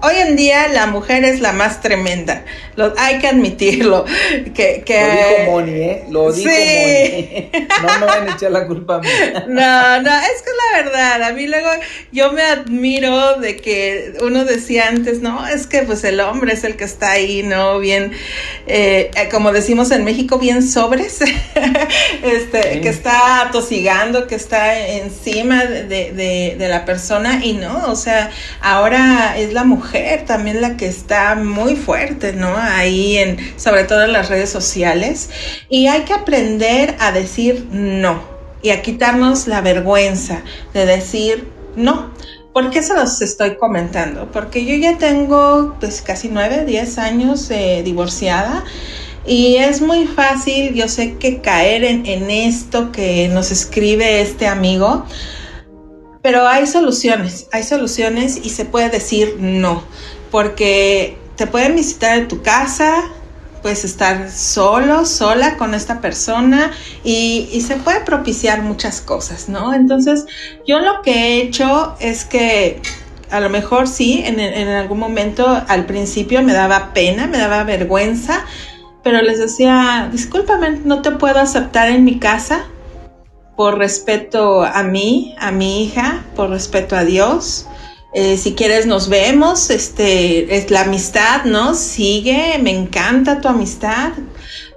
[0.03, 2.45] hoy en día la mujer es la más tremenda.
[2.77, 4.05] Lo, hay que admitirlo.
[4.55, 6.05] Que, que, lo dijo Moni, ¿eh?
[6.11, 7.51] Lo dijo Moni.
[7.83, 9.09] No me van a echar la culpa a mí.
[9.49, 11.23] No, no, es que es la verdad.
[11.23, 11.69] A mí luego
[12.11, 16.65] yo me admiro de que uno decía antes, no, es que pues el hombre es
[16.65, 17.79] el que está ahí, ¿no?
[17.79, 18.13] Bien,
[18.67, 21.21] eh, como decimos en México, bien sobres.
[22.23, 27.97] este, que está tosigando, que está encima de, de, de la persona y no, o
[27.97, 29.92] sea, ahora es la mujer
[30.27, 32.55] también la que está muy fuerte, ¿no?
[32.57, 35.31] Ahí en, sobre todo en las redes sociales.
[35.69, 38.23] Y hay que aprender a decir no
[38.63, 42.13] y a quitarnos la vergüenza de decir no.
[42.53, 44.31] ¿Por qué se los estoy comentando?
[44.31, 48.65] Porque yo ya tengo pues casi nueve, diez años eh, divorciada
[49.27, 55.07] y es muy fácil, yo sé que caer en esto que nos escribe este amigo,
[56.23, 59.83] pero hay soluciones, hay soluciones y se puede decir no,
[60.31, 63.11] porque te pueden visitar en tu casa,
[63.61, 66.73] puedes estar solo, sola con esta persona
[67.05, 69.75] y, se puede propiciar muchas cosas, ¿no?
[69.75, 70.27] Entonces,
[70.67, 72.81] yo lo que he hecho es que
[73.31, 77.65] a lo mejor sí, en, en algún momento al principio me daba pena, me daba
[77.65, 78.45] vergüenza,
[79.03, 82.67] pero les decía, discúlpame, no te puedo aceptar en mi casa,
[83.57, 87.67] por respeto a mí, a mi hija, por respeto a Dios.
[88.15, 91.75] Eh, si quieres nos vemos, este, es la amistad, ¿no?
[91.75, 94.13] Sigue, me encanta tu amistad,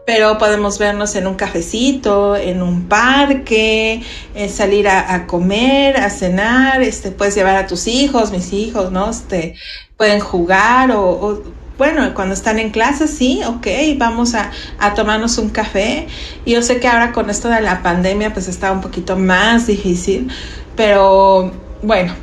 [0.06, 4.04] pero podemos vernos en un cafecito, en un parque,
[4.36, 9.10] eh, salir a, comer, a cenar, este, puedes llevar a tus hijos, mis hijos, ¿no?
[9.10, 9.56] Este,
[9.98, 11.44] pueden jugar o
[11.78, 14.52] bueno, cuando están en clase, sí, ok, vamos a,
[14.96, 16.08] tomarnos un café.
[16.46, 20.32] Yo sé que ahora con esto de la pandemia, pues está un poquito más difícil,
[20.76, 22.14] pero bueno,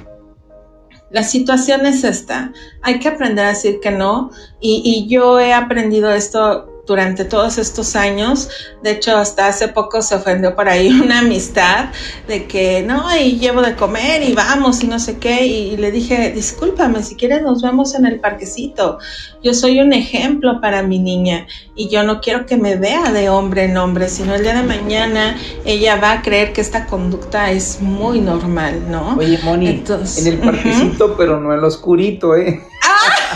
[1.11, 2.53] la situación es esta.
[2.81, 4.31] Hay que aprender a decir que no.
[4.61, 8.50] Y, y yo he aprendido esto durante todos estos años.
[8.83, 11.87] De hecho, hasta hace poco se ofendió por ahí una amistad
[12.28, 15.46] de que no, y llevo de comer y vamos y no sé qué.
[15.46, 18.98] Y le dije, discúlpame, si quieres nos vemos en el parquecito.
[19.42, 23.31] Yo soy un ejemplo para mi niña y yo no quiero que me vea de
[23.31, 27.50] hombre en hombre, sino el día de mañana ella va a creer que esta conducta
[27.50, 29.16] es muy normal, ¿no?
[29.16, 32.62] Oye, Moni, en el parquecito, pero no en lo oscurito, ¿eh?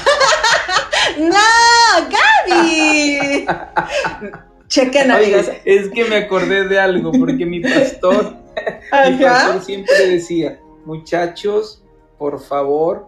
[1.18, 1.55] ¡No!
[4.68, 5.50] Chequen, amigos.
[5.64, 8.36] Es que me acordé de algo, porque mi pastor,
[9.10, 11.82] mi pastor siempre decía, muchachos,
[12.18, 13.06] por favor,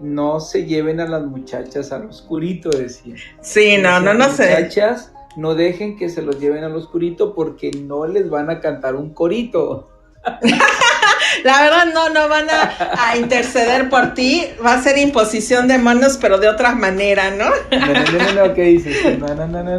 [0.00, 3.14] no se lleven a las muchachas al oscurito, decía.
[3.40, 4.50] Sí, no, no, no sé.
[4.50, 8.96] Muchachas, no dejen que se los lleven al oscurito porque no les van a cantar
[8.96, 9.90] un corito.
[11.44, 14.44] La verdad, no, no van a, interceder por ti.
[14.64, 17.50] Va a ser imposición de manos, pero de otra manera, ¿no?
[17.70, 19.18] No, no, no, no, ¿qué dices?
[19.18, 19.78] No, no, no, no.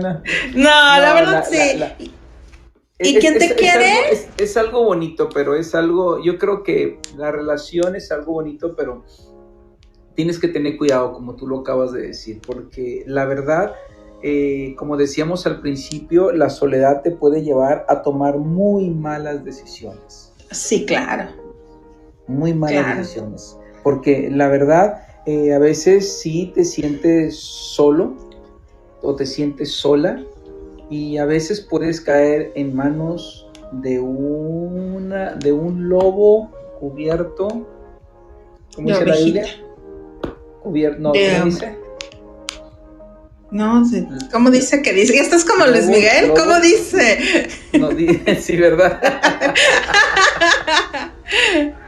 [0.55, 2.11] No, la verdad sí.
[2.99, 4.11] ¿Y quién te quiere?
[4.37, 9.03] Es algo, bonito, pero es algo, yo creo que la relación es algo bonito, pero
[10.15, 13.75] tienes que tener cuidado, como tú lo acabas de decir, porque la verdad,
[14.23, 20.33] eh, como decíamos al principio, la soledad te puede llevar a tomar muy malas decisiones.
[20.49, 21.36] Sí, claro
[22.27, 23.57] muy malas decisiones.
[23.83, 28.15] Porque la verdad, eh, a veces sí te sientes solo
[29.01, 30.23] o te sientes sola
[30.89, 37.67] y a veces puedes caer en manos de una de un lobo cubierto
[38.73, 39.45] ¿cómo dice la Biblia?
[40.63, 41.77] Cubierto, no, ¿cómo dice?
[43.49, 43.83] No,
[44.31, 45.17] ¿cómo dice que dice?
[45.17, 47.47] Esto es como Luis Miguel, ¿cómo dice?
[47.79, 47.89] No,
[48.39, 49.01] sí, ¿verdad?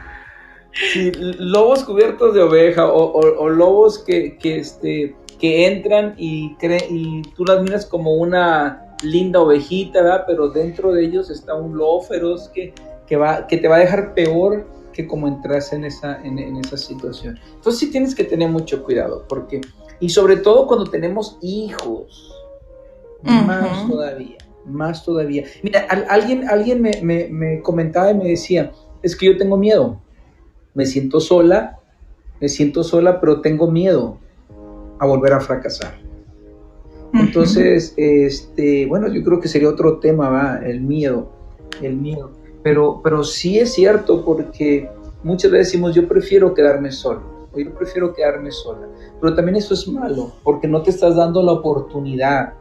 [0.92, 6.56] Sí, lobos cubiertos de oveja o, lobos que, este, que entran y,
[6.88, 10.24] y tú las miras como una linda ovejita, ¿verdad?
[10.26, 12.72] Pero dentro de ellos está un lobo feroz que,
[13.06, 16.76] que, va, que te va a dejar peor que como entras en esa, en, esa
[16.76, 17.38] situación.
[17.54, 19.60] Entonces sí tienes que tener mucho cuidado, porque,
[20.00, 22.34] y sobre todo cuando tenemos hijos,
[23.22, 25.44] más todavía, más todavía.
[25.62, 30.00] Mira, alguien, alguien me, me comentaba y me decía, es que yo tengo miedo,
[30.74, 31.78] me siento sola,
[32.40, 34.18] me siento sola, pero tengo miedo
[34.98, 35.98] a volver a fracasar.
[37.12, 41.30] Entonces, este, bueno, yo creo que sería otro tema, va, el miedo,
[41.82, 42.30] el miedo.
[42.62, 44.88] Pero, pero sí es cierto porque
[45.24, 48.86] muchas veces decimos, yo prefiero quedarme solo, o yo prefiero quedarme sola.
[49.20, 52.54] Pero también eso es malo, porque no te estás dando la oportunidad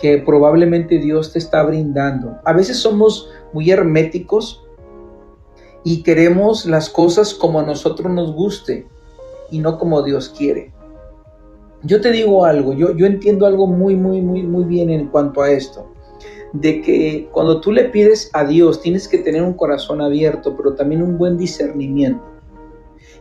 [0.00, 2.36] que probablemente Dios te está brindando.
[2.44, 4.61] A veces somos muy herméticos
[5.84, 8.86] y queremos las cosas como a nosotros nos guste
[9.50, 10.72] y no como Dios quiere.
[11.82, 15.42] Yo te digo algo, yo, yo entiendo algo muy, muy, muy, muy bien en cuanto
[15.42, 15.92] a esto,
[16.52, 20.74] de que cuando tú le pides a Dios tienes que tener un corazón abierto, pero
[20.74, 22.22] también un buen discernimiento.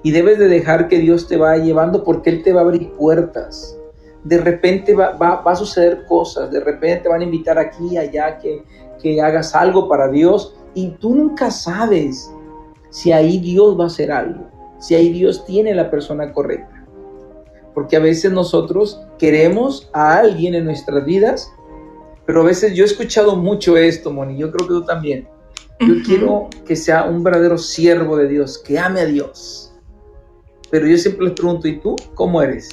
[0.03, 2.91] Y debes de dejar que Dios te vaya llevando porque Él te va a abrir
[2.91, 3.77] puertas.
[4.23, 7.87] De repente va, va, va a suceder cosas, de repente te van a invitar aquí
[7.91, 8.63] y allá que,
[9.01, 12.31] que hagas algo para Dios y tú nunca sabes
[12.91, 14.47] si ahí Dios va a hacer algo,
[14.79, 16.85] si ahí Dios tiene la persona correcta.
[17.73, 21.51] Porque a veces nosotros queremos a alguien en nuestras vidas,
[22.25, 25.27] pero a veces yo he escuchado mucho esto, Moni, yo creo que tú también.
[25.79, 29.73] Yo quiero que sea un verdadero siervo de Dios, que ame a Dios.
[30.69, 32.69] Pero yo siempre les pregunto, ¿y tú cómo eres?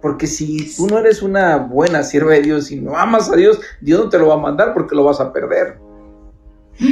[0.00, 3.60] Porque si tú no eres una buena sierva de Dios y no amas a Dios,
[3.80, 5.78] Dios no te lo va a mandar porque lo vas a perder.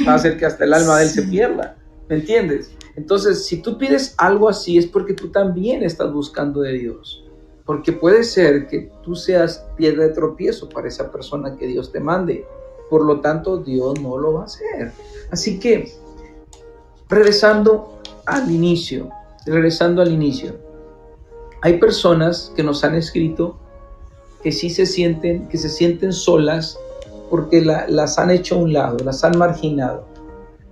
[0.07, 1.77] Va a hacer que hasta el alma de Él se pierda.
[2.09, 2.71] ¿Me entiendes?
[2.97, 7.25] Entonces, si tú pides algo así es porque tú también estás buscando de Dios.
[7.65, 12.01] Porque puede ser que tú seas piedra de tropiezo para esa persona que Dios te
[12.01, 12.47] mande.
[12.91, 14.93] Por lo tanto, Dios no lo va a hacer.
[15.31, 15.91] Así que,
[17.09, 19.09] regresando al inicio,
[19.47, 20.57] regresando al inicio,
[21.63, 23.59] hay personas que nos han escrito
[24.43, 26.79] que sí se sienten, que se sienten solas
[27.31, 30.05] porque las han hecho a un lado, las han marginado.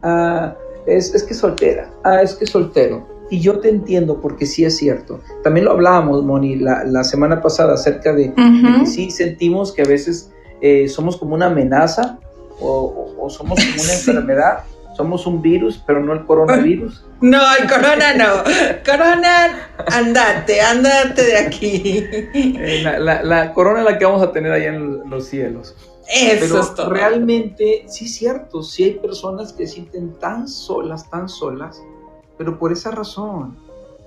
[0.02, 0.54] Ah,
[0.86, 3.06] es, es que soltera, ah, es que soltero.
[3.30, 5.20] Y yo te entiendo porque sí es cierto.
[5.42, 9.86] También lo hablábamos, Moni, la, la semana pasada acerca de, que sí sentimos que a
[9.86, 12.18] veces eh, somos como una amenaza
[12.60, 14.58] o, o, somos como una enfermedad.
[14.94, 17.06] Somos un virus, pero no el coronavirus.
[17.22, 18.42] No, el corona no.
[18.84, 22.04] corona, andate, andate de aquí.
[22.34, 25.76] Eh, la, la, la, corona la que vamos a tener allá en los cielos.
[26.12, 26.90] Eso es todo.
[26.90, 31.82] Realmente, sí es cierto, sí hay personas que se sienten tan solas, tan solas,
[32.36, 33.56] pero por esa razón,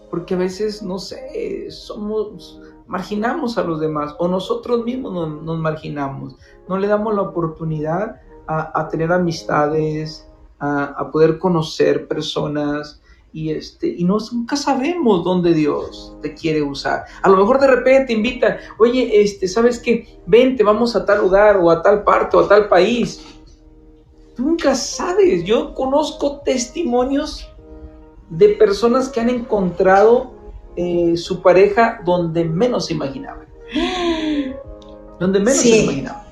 [0.09, 6.35] porque a veces, no sé, somos, marginamos a los demás o nosotros mismos nos, marginamos,
[6.67, 13.01] no le damos la oportunidad a, tener amistades, a, a poder conocer personas,
[13.35, 17.03] y, este, y no, nunca sabemos dónde Dios te quiere usar.
[17.21, 20.21] A lo mejor de repente te invitan, oye, este, ¿sabes qué?
[20.25, 23.25] Vente, vamos a tal lugar o a tal parte o a tal país.
[24.37, 25.43] Tú nunca sabes.
[25.43, 27.45] Yo conozco testimonios
[28.29, 30.31] de personas que han encontrado
[30.77, 33.47] eh, su pareja donde menos se imaginaban.
[35.19, 36.24] Donde menos se imaginaban.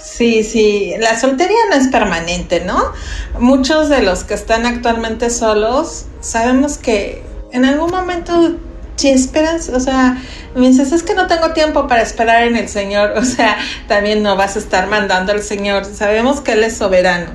[0.00, 2.92] Sí, sí, la soltería no es permanente, ¿no?
[3.38, 8.56] Muchos de los que están actualmente solos sabemos que en algún momento
[8.96, 10.18] si esperas, o sea,
[10.54, 13.56] me dices, es que no tengo tiempo para esperar en el Señor, o sea,
[13.88, 17.30] también no vas a estar mandando al Señor, sabemos que Él es soberano,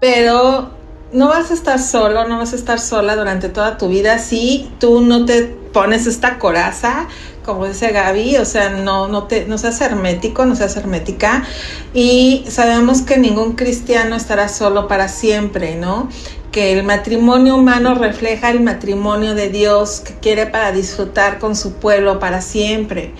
[0.00, 0.70] pero
[1.12, 4.70] no vas a estar solo, no vas a estar sola durante toda tu vida si
[4.78, 7.08] tú no te pones esta coraza
[7.50, 11.44] como dice Gaby, o sea, no, no, te, no seas hermético, no seas hermética.
[11.92, 16.08] Y sabemos que ningún cristiano estará solo para siempre, ¿no?
[16.52, 21.74] Que el matrimonio humano refleja el matrimonio de Dios que quiere para disfrutar con su
[21.74, 23.14] pueblo para siempre.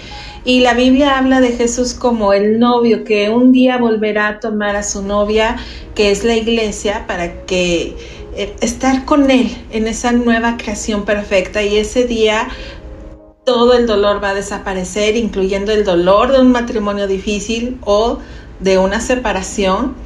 [0.45, 4.77] Y la Biblia habla de Jesús como el novio que un día volverá a tomar
[4.77, 5.57] a su novia,
[5.95, 7.97] que es la iglesia, para que
[8.37, 12.49] eh, estar con él en esa nueva creación perfecta y ese día
[13.51, 18.21] todo el dolor va a desaparecer, incluyendo el dolor de un matrimonio difícil o
[18.61, 19.97] de una separación.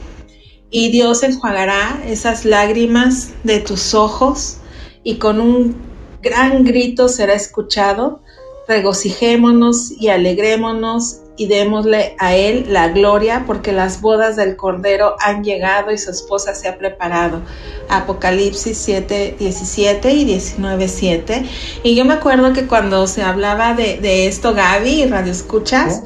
[0.70, 4.60] Y Dios enjuagará esas lágrimas de tus ojos
[5.02, 5.76] y con un
[6.22, 8.22] gran grito será escuchado
[8.66, 15.42] regocijémonos y alegrémonos y démosle a Él la gloria porque las bodas del Cordero han
[15.42, 17.42] llegado y su esposa se ha preparado.
[17.88, 21.44] Apocalipsis 7, 17 y 19, 7.
[21.82, 26.02] Y yo me acuerdo que cuando se hablaba de, esto, Gaby Radio Escuchas,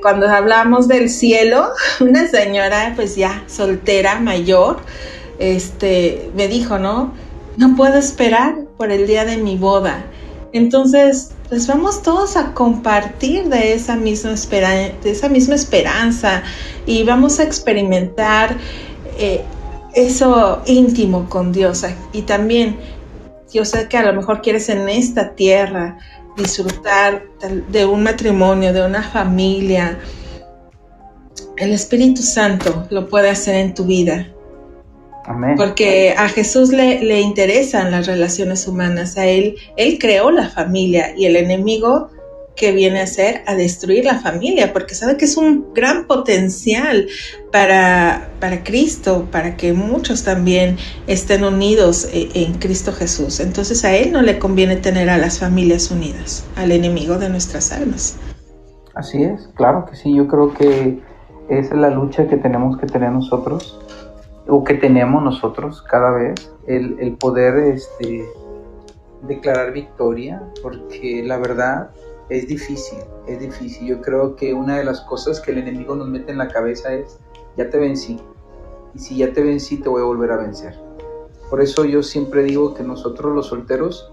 [0.00, 1.68] cuando hablamos del cielo,
[2.00, 4.78] una señora pues ya soltera, mayor,
[5.38, 7.12] este, me dijo, ¿no?
[7.56, 10.04] No puedo esperar por el día de mi boda.
[10.52, 16.42] Entonces, pues vamos todos a compartir de esa misma, de esa misma esperanza
[16.86, 18.56] y vamos a experimentar
[19.18, 19.42] eh,
[19.94, 21.84] eso íntimo con Dios.
[22.12, 22.78] Y también,
[23.52, 25.98] yo sé que a lo mejor quieres en esta tierra
[26.36, 27.24] disfrutar
[27.70, 29.98] de un matrimonio, de una familia.
[31.56, 34.26] El Espíritu Santo lo puede hacer en tu vida.
[35.56, 41.14] Porque a Jesús le, le, interesan las relaciones humanas, a Él, Él creó la familia
[41.16, 42.10] y el enemigo
[42.56, 47.06] que viene a hacer a destruir la familia, porque sabe que es un gran potencial
[47.52, 53.40] para, para Cristo, para que muchos también estén unidos e, en Cristo Jesús.
[53.40, 57.72] Entonces a Él no le conviene tener a las familias unidas, al enemigo de nuestras
[57.72, 58.16] almas.
[58.94, 60.98] Así es, claro que sí, yo creo que
[61.50, 63.78] esa es la lucha que tenemos que tener nosotros
[64.48, 68.24] o que tenemos nosotros cada vez, el, el poder este,
[69.22, 71.90] declarar victoria, porque la verdad
[72.28, 73.88] es difícil, es difícil.
[73.88, 76.92] Yo creo que una de las cosas que el enemigo nos mete en la cabeza
[76.92, 77.18] es,
[77.56, 78.20] ya te vencí,
[78.94, 80.74] y si ya te vencí, te voy a volver a vencer.
[81.50, 84.12] Por eso yo siempre digo que nosotros los solteros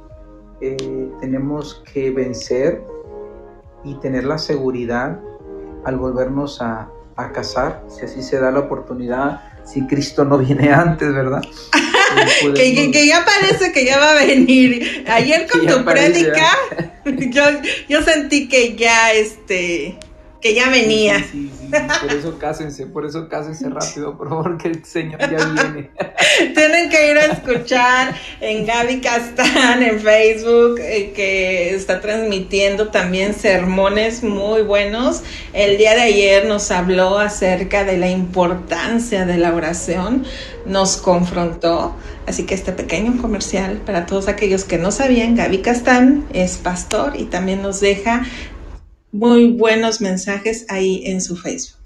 [0.62, 2.84] eh, tenemos que vencer
[3.84, 5.20] y tener la seguridad
[5.84, 10.72] al volvernos a, a casar, si así se da la oportunidad si Cristo no viene
[10.72, 11.42] antes, ¿verdad?
[12.56, 15.06] que, ya parece que ya va a venir.
[15.08, 16.48] Ayer con tu prédica,
[17.06, 17.44] yo,
[17.90, 19.98] yo sentí que ya este
[20.42, 21.20] que ya venía.
[21.20, 21.63] Sí, sí,
[22.02, 25.92] por eso cásense, por eso cásense rápido, por favor, que el Señor ya viene.
[26.56, 33.34] Tienen que ir a escuchar en Gaby Castán en Facebook, eh, que está transmitiendo también
[33.34, 35.24] sermones muy buenos.
[35.54, 40.26] El día de ayer nos habló acerca de la importancia de la oración,
[40.66, 41.96] nos confrontó.
[42.26, 47.14] Así que este pequeño comercial para todos aquellos que no sabían, Gaby Castán es pastor
[47.18, 48.24] y también nos deja
[49.14, 51.80] muy buenos mensajes ahí en su Facebook.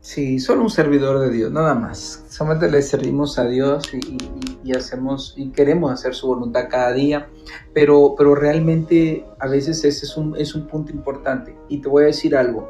[0.00, 2.24] Sí, solo un servidor de Dios, nada más.
[2.28, 7.28] Solamente le servimos a Dios y, hacemos y queremos hacer su voluntad cada día,
[7.72, 11.56] pero, pero realmente a veces ese es un, es un punto importante.
[11.68, 12.68] Y te voy a decir algo.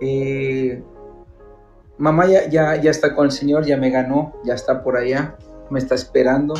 [0.00, 0.82] Eh,
[1.98, 5.36] mamá ya, ya, ya está con el Señor, ya me ganó, ya está por allá,
[5.70, 6.54] me está esperando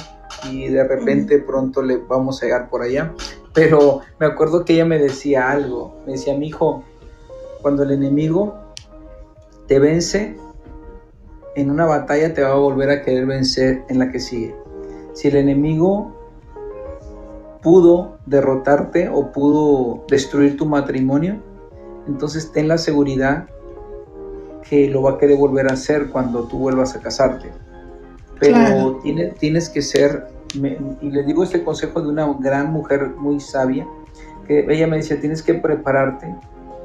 [0.51, 3.15] y de repente pronto le vamos a llegar por allá.
[3.59, 6.85] Pero me acuerdo que ella me decía algo, me decía, mi hijo,
[7.61, 8.55] cuando el enemigo
[9.67, 10.37] te vence
[11.57, 14.55] en una batalla, te va a volver a querer vencer en la que sigue.
[15.13, 16.15] Si el enemigo
[17.61, 21.43] pudo derrotarte o pudo destruir tu matrimonio,
[22.07, 23.49] entonces ten la seguridad
[24.71, 27.51] que lo va a querer volver a hacer cuando tú vuelvas a casarte.
[28.41, 29.01] Pero
[29.39, 33.87] tienes que ser y le digo este consejo de una gran mujer muy sabia,
[34.47, 36.35] que ella me decía, tienes que prepararte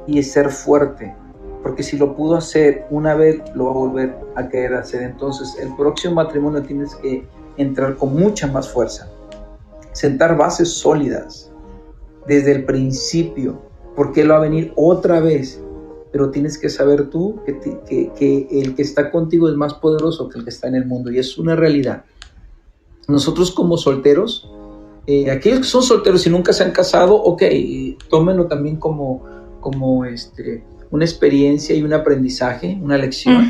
[0.06, 1.14] y ser fuerte,
[1.62, 5.02] porque si lo pudo hacer una vez, lo va a volver a querer hacer.
[5.02, 7.26] Entonces, el próximo matrimonio tienes que
[7.56, 9.08] entrar con mucha más fuerza,
[9.92, 11.50] sentar bases sólidas
[12.26, 13.62] desde el principio,
[13.96, 15.58] porque él va a venir otra vez.
[16.14, 20.28] Pero tienes que saber tú que, que, que el que está contigo es más poderoso
[20.28, 22.04] que el que está en el mundo y es una realidad.
[23.08, 24.48] Nosotros como solteros,
[25.08, 27.42] eh, aquellos que son solteros y nunca se han casado, ok,
[28.08, 29.24] tómenlo también como,
[29.60, 30.62] como este,
[30.92, 33.48] una experiencia y un aprendizaje, una lección,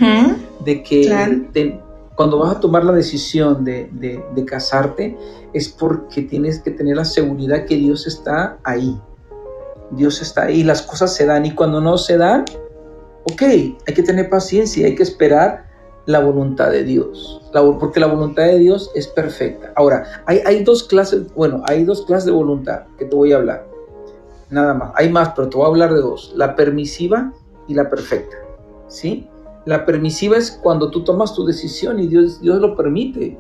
[0.65, 1.79] de que
[2.15, 5.17] cuando vas a tomar la decisión de, de, casarte,
[5.53, 8.99] es porque tienes que tener la seguridad que Dios está ahí.
[9.91, 12.45] Dios está ahí, las cosas se dan y cuando no se dan,
[13.25, 15.67] ok, hay que tener paciencia, hay que esperar
[16.07, 17.41] la voluntad de Dios,
[17.81, 19.73] porque la voluntad de Dios es perfecta.
[19.77, 23.37] Ahora, hay, hay, dos clases, bueno, hay dos clases de voluntad que te voy a
[23.37, 23.67] hablar,
[24.51, 24.93] nada más.
[24.97, 27.33] Hay más, pero te voy a hablar de dos, la permisiva
[27.67, 28.37] y la perfecta,
[28.89, 29.29] ¿sí?
[29.65, 33.39] La permisiva es cuando tú tomas tu decisión y Dios, Dios lo permite.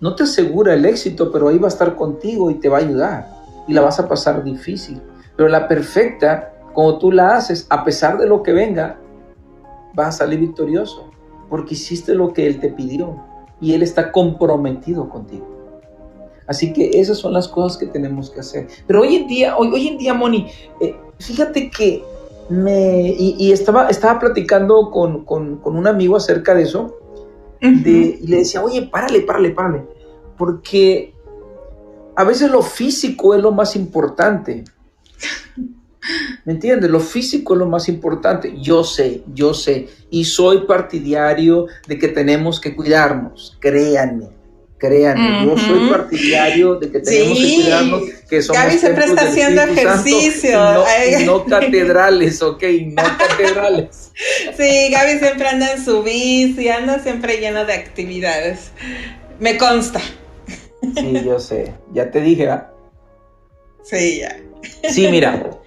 [0.00, 2.80] No te asegura el éxito, pero ahí va a estar contigo y te va a
[2.80, 3.28] ayudar
[3.68, 5.00] y la vas a pasar difícil.
[5.42, 9.00] Pero la perfecta, como tú la haces, a pesar de lo que venga,
[9.92, 11.10] vas a salir victorioso
[11.50, 13.16] porque hiciste lo que Él te pidió
[13.60, 15.44] y Él está comprometido contigo.
[16.46, 18.68] Así que esas son las cosas que tenemos que hacer.
[18.86, 20.46] Pero hoy en día, hoy, hoy en día, Moni,
[20.78, 22.04] eh, fíjate que
[22.48, 25.24] me, y, estaba, estaba platicando con,
[25.64, 26.98] un amigo acerca de eso,
[27.60, 29.88] y le decía, oye, párale, párale, párale,
[30.38, 31.12] porque
[32.14, 34.62] a veces lo físico es lo más importante.
[36.44, 36.90] ¿Me entiendes?
[36.90, 38.54] Lo físico es lo más importante.
[38.60, 39.88] Yo sé, yo sé.
[40.10, 43.56] Y soy partidario de que tenemos que cuidarnos.
[43.60, 44.28] Créanme,
[44.78, 45.46] créanme.
[45.46, 48.02] Yo soy partidario de que tenemos que cuidarnos.
[48.28, 50.84] Que somos Gaby siempre está haciendo ejercicio.
[51.20, 54.10] Y no, catedrales, ok, no catedrales.
[54.56, 58.72] Sí, Gaby siempre anda en su bici, anda siempre lleno de actividades.
[59.38, 60.00] Me consta.
[60.96, 61.72] Sí, yo sé.
[61.92, 62.72] Ya te dije, ¿ah?
[63.84, 64.36] Sí, ya.
[64.88, 65.60] Sí, mira,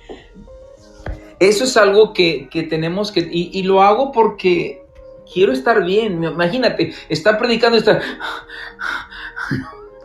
[1.40, 4.84] eso es algo que, tenemos que, y, lo hago porque
[5.32, 6.24] quiero estar bien.
[6.24, 8.02] Imagínate, está predicando, está...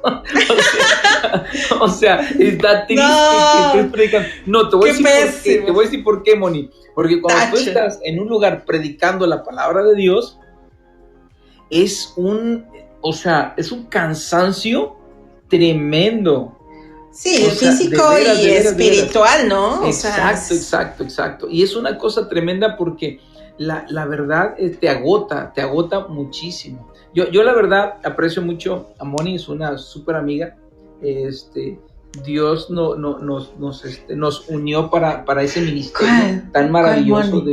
[1.81, 4.29] o, sea, está triste no, que predicando.
[4.47, 6.71] No, te voy, a decir por qué, te voy a decir por qué, Moni.
[6.95, 10.39] Porque cuando tú estás en un lugar predicando la palabra de Dios,
[11.71, 12.67] es un,
[13.01, 14.97] o sea, es un cansancio
[15.49, 16.57] tremendo.
[17.13, 19.85] Sí, físico y espiritual, ¿no?
[19.87, 21.49] exacto, exacto, exacto.
[21.51, 23.21] Y es una cosa tremenda porque
[23.59, 26.91] la, verdad eh, te agota, te agota muchísimo.
[27.13, 30.57] Yo, yo la verdad aprecio mucho a Moni, es una súper amiga.
[31.03, 31.79] Este,
[32.25, 37.45] Dios no, no, nos, nos, este, nos unió para, para ese ministerio tan maravilloso.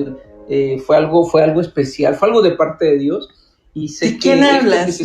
[0.49, 3.29] Eh, fue, algo, fue algo especial, fue algo de parte de Dios.
[3.73, 4.99] Y sé ¿De quién hablas?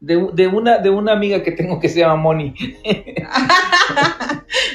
[0.00, 2.54] De, una, de una amiga que tengo que se llama Moni.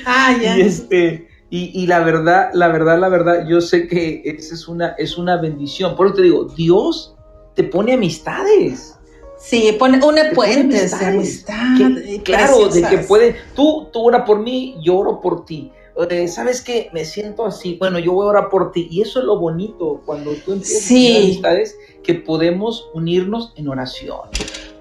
[0.05, 0.57] ah, ya.
[0.57, 4.89] Y este, y, la verdad, la verdad, la verdad, yo sé que esa es una,
[4.97, 5.95] es una bendición.
[5.95, 7.15] Por eso te digo, Dios
[7.55, 8.97] te pone amistades.
[9.37, 11.77] Sí, pone, une puentes de amistad.
[12.23, 15.71] claro, de que puede, tú, tú ora por mí, yo oro por ti.
[16.09, 16.89] Eh, ¿Sabes qué?
[16.93, 17.75] Me siento así.
[17.79, 18.87] Bueno, yo voy a orar por ti.
[18.91, 23.67] Y eso es lo bonito cuando tú empiezas a tener amistades que podemos unirnos en
[23.67, 24.19] oración.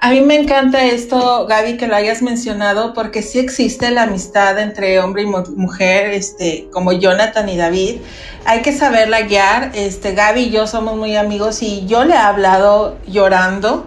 [0.00, 4.58] A mí me encanta esto, Gaby, que lo hayas mencionado, porque sí existe la amistad
[4.58, 8.00] entre hombre y mujer, este, como Jonathan y David.
[8.44, 9.72] Hay que saberla guiar.
[9.74, 13.86] Este, Gaby y yo somos muy amigos y yo le he hablado llorando.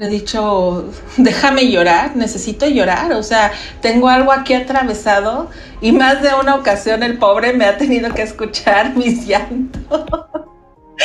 [0.00, 3.12] Le he dicho, déjame llorar, necesito llorar.
[3.12, 5.50] O sea, tengo algo aquí atravesado
[5.82, 10.06] y más de una ocasión el pobre me ha tenido que escuchar mis llantos.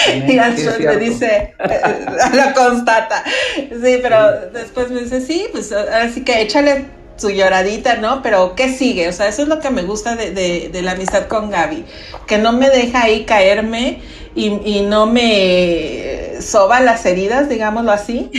[0.07, 1.81] y al me dice, eh,
[2.33, 3.21] lo constata.
[3.55, 6.85] Sí, pero después me dice, sí, pues así que échale
[7.17, 8.21] su lloradita, ¿no?
[8.21, 9.07] Pero ¿qué sigue?
[9.07, 11.85] O sea, eso es lo que me gusta de, la amistad con Gaby,
[12.27, 14.01] que no me deja ahí caerme
[14.35, 18.29] y, no me soba las heridas, digámoslo así.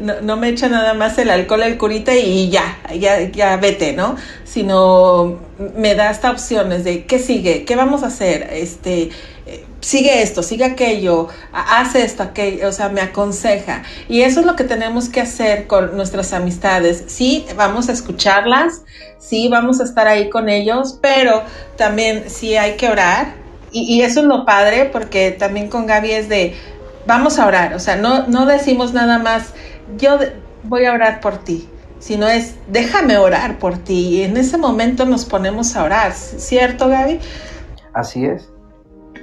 [0.22, 4.16] no, me echa nada más el alcohol, el curita y ya, ya, ya vete, ¿no?
[4.44, 5.40] Sino
[5.76, 9.10] me da hasta opciones de qué sigue, qué vamos a hacer, este
[9.86, 13.84] sigue esto, sigue aquello, hace esto, aquello, o sea, me aconseja.
[14.08, 17.04] Y eso es lo que tenemos que hacer con nuestras amistades.
[17.06, 18.82] Sí, vamos a escucharlas,
[19.18, 21.44] sí, vamos a estar ahí con ellos, pero
[21.76, 23.34] también sí hay que orar.
[23.70, 26.56] Y, eso es lo padre, porque también con Gaby es de,
[27.06, 29.52] vamos a orar, o sea, no, no decimos nada más,
[29.98, 30.18] yo
[30.64, 31.68] voy a orar por ti,
[32.00, 34.16] sino es, déjame orar por ti.
[34.16, 37.20] Y en ese momento nos ponemos a orar, ¿cierto, Gaby?
[37.92, 38.55] Así es.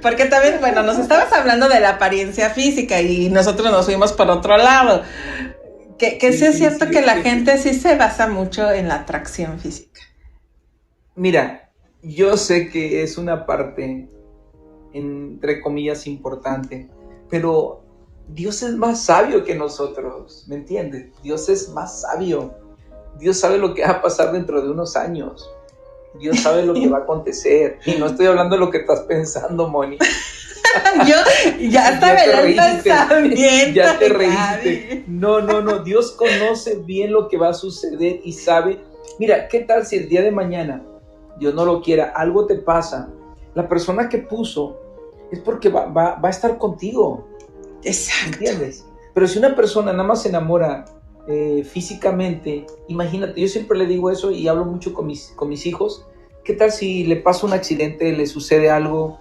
[0.04, 4.28] Porque también, bueno, nos estabas hablando de la apariencia física y nosotros nos fuimos por
[4.28, 5.02] otro lado.
[5.96, 10.02] Que, sí, es cierto que la gente sí se basa mucho en la atracción física.
[11.14, 11.70] Mira,
[12.02, 14.10] yo sé que es una parte,
[14.92, 16.90] entre comillas, importante,
[17.30, 17.82] pero
[18.28, 21.12] Dios es más sabio que nosotros, ¿me entiendes?
[21.22, 22.54] Dios es más sabio.
[23.18, 25.50] Dios sabe lo que va a pasar dentro de unos años.
[26.18, 27.78] Dios sabe lo que va a acontecer.
[27.84, 29.98] Y no estoy hablando de lo que estás pensando, Moni.
[31.06, 31.16] Yo
[31.68, 33.74] ya estaba el pensamiento.
[33.74, 35.04] Ya te reíste.
[35.08, 35.80] No, no, no.
[35.80, 38.80] Dios conoce bien lo que va a suceder y sabe.
[39.18, 40.82] Mira, ¿qué tal si el día de mañana,
[41.38, 43.08] Dios no lo quiera, algo te pasa?
[43.54, 44.80] La persona que puso
[45.30, 47.28] es porque va, va, va a estar contigo.
[47.82, 48.38] Exacto.
[48.38, 48.84] ¿Entiendes?
[49.14, 50.84] Pero si una persona nada más se enamora
[51.26, 55.64] eh, físicamente, imagínate, yo siempre le digo eso y hablo mucho con mis, con mis
[55.66, 56.06] hijos,
[56.44, 59.18] ¿qué tal si le pasa un accidente, le sucede algo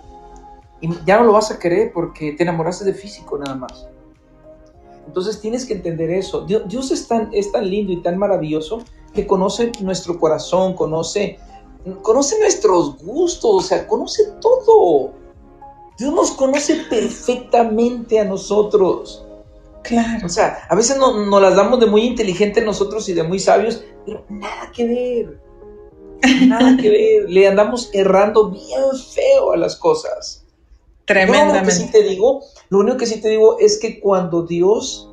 [0.81, 3.87] y ya no lo vas a querer porque te enamoraste de físico nada más?
[5.07, 6.45] Entonces tienes que entender eso.
[6.45, 8.83] Dios, es, tan, es tan lindo y tan maravilloso
[9.13, 11.37] que conoce nuestro corazón, conoce,
[12.01, 15.11] conoce nuestros gustos, o sea, conoce todo.
[15.97, 19.22] Dios nos conoce perfectamente a nosotros.
[19.83, 20.25] Claro.
[20.25, 23.39] O sea, a veces nos no las damos de muy inteligentes nosotros y de muy
[23.39, 25.43] sabios, pero nada que ver.
[26.47, 27.29] Nada que ver.
[27.29, 28.81] Le andamos errando bien
[29.13, 30.45] feo a las cosas.
[31.05, 31.59] Tremendamente.
[31.59, 34.43] Lo único que sí te digo, lo único que sí te digo es que cuando
[34.43, 35.11] Dios,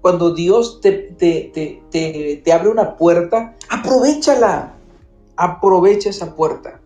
[0.00, 4.76] cuando Dios te, te, te, te, te abre una puerta, aprovechala.
[5.36, 6.80] Aprovecha esa puerta.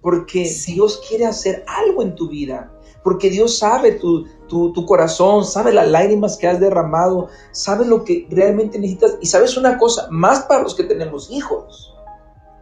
[0.00, 0.72] Porque Sí.
[0.72, 2.72] Dios quiere hacer algo en tu vida.
[3.04, 8.04] Porque Dios sabe tu, tu, tu corazón, sabe las lágrimas que has derramado, sabe lo
[8.04, 9.16] que realmente necesitas.
[9.22, 11.94] Y sabes una cosa, más para los que tenemos hijos.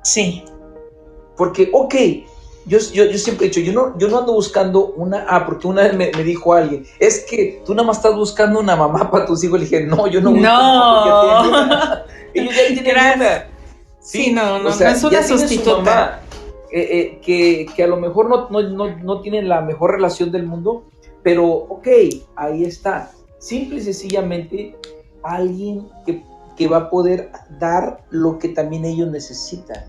[0.03, 0.45] Sí,
[1.37, 1.95] Porque, ok,
[2.67, 5.67] yo, yo, yo siempre he dicho, yo no, yo no ando buscando una, ah, porque
[5.67, 9.11] una vez me, me dijo alguien, es que tú nada más estás buscando una mamá
[9.11, 9.59] para tus hijos.
[9.59, 11.49] Le dije, no, yo no busco No.
[11.49, 13.17] una, Ellos ya tienen Gracias.
[13.17, 13.47] una.
[14.01, 15.77] Sí, no, no, o sea, no es una tienen su sustituta.
[15.77, 16.21] mamá,
[16.73, 20.31] eh, eh, que, que a lo mejor no, no, no, no tienen la mejor relación
[20.31, 20.85] del mundo,
[21.23, 21.89] pero ok,
[22.37, 23.11] ahí está.
[23.39, 24.77] Simple y sencillamente
[25.23, 26.23] alguien que,
[26.57, 29.85] que va a poder dar lo que también ellos necesitan.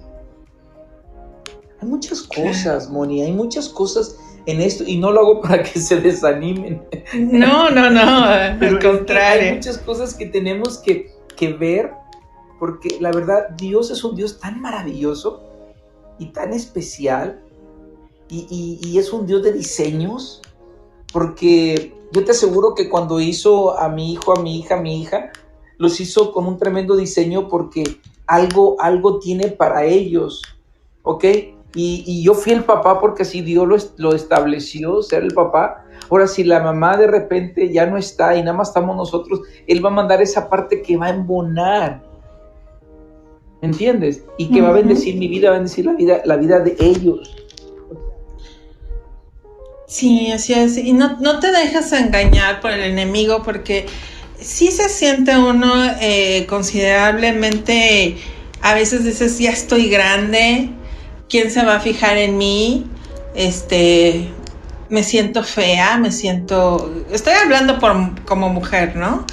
[1.82, 4.15] Hay muchas cosas, Moni, hay muchas cosas
[4.45, 6.82] en esto y no lo hago para que se desanimen.
[7.15, 9.53] No, no, no, al que Hay contrario.
[9.55, 11.91] muchas cosas que tenemos que, que ver
[12.59, 15.41] porque la verdad Dios es un Dios tan maravilloso
[16.19, 17.41] y tan especial
[18.29, 20.41] y, y- y es un Dios de diseños
[21.12, 25.01] porque yo te aseguro que cuando hizo a mi hijo, a mi hija, a mi
[25.01, 25.32] hija,
[25.78, 27.84] los hizo con un tremendo diseño porque
[28.28, 30.41] algo, algo tiene para ellos,
[31.03, 31.24] ¿ok?
[31.74, 35.86] Y, y yo fui el papá porque así Dios lo, lo estableció, ser el papá.
[36.09, 39.84] Ahora, si la mamá de repente ya no está y nada más estamos nosotros, Él
[39.84, 42.03] va a mandar esa parte que va a embonar.
[43.62, 44.26] ¿Me entiendes?
[44.38, 46.76] Y que va a bendecir mi vida, va a bendecir la vida, la vida de
[46.80, 47.36] ellos.
[49.91, 50.77] Sí, así es.
[50.77, 53.87] Y no, no te dejes engañar por el enemigo porque
[54.39, 55.69] sí se siente uno
[55.99, 58.15] eh, considerablemente,
[58.61, 60.69] a veces dices, ya estoy grande,
[61.27, 62.85] ¿quién se va a fijar en mí?
[63.35, 64.29] Este,
[64.87, 69.25] me siento fea, me siento, estoy hablando por, como mujer, ¿no?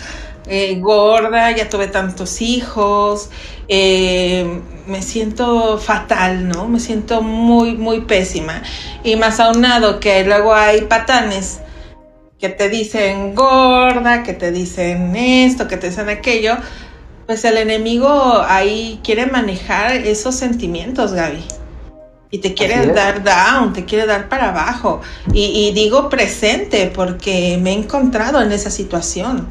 [0.51, 3.29] Eh, gorda, ya tuve tantos hijos,
[3.69, 6.67] eh, me siento fatal, ¿no?
[6.69, 8.63] Me siento muy, muy pésima.
[9.05, 11.61] Y más aunado que luego hay patanes
[12.41, 16.57] que te dicen gorda, que te dicen esto, que te dicen aquello,
[17.27, 21.45] pues el enemigo ahí quiere manejar esos sentimientos, Gaby.
[22.31, 25.03] Y te quiere dar down, te quiere dar para abajo.
[25.35, 29.47] Y, y digo presente porque me he encontrado en esa situación.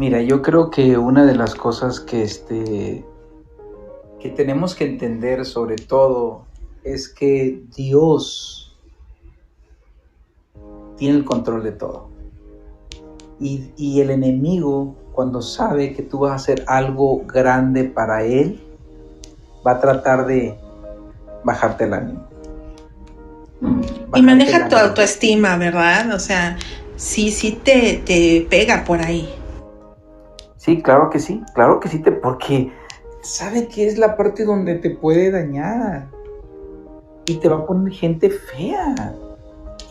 [0.00, 3.04] Mira, yo creo que una de las cosas que este
[4.18, 6.46] que tenemos que entender sobre todo
[6.82, 8.74] es que Dios
[10.96, 12.08] tiene el control de todo.
[13.38, 18.58] Y, y el enemigo, cuando sabe que tú vas a hacer algo grande para él,
[19.66, 20.58] va a tratar de
[21.44, 22.26] bajarte el ánimo.
[23.60, 26.14] Y Bajarte maneja tu autoestima, ¿verdad?
[26.14, 26.56] O sea,
[26.96, 29.28] sí, sí te, te pega por ahí.
[30.60, 32.70] Sí, claro que sí, claro que sí, te, porque
[33.22, 36.10] sabe que es la parte donde te puede dañar
[37.24, 39.16] y te va a poner gente fea,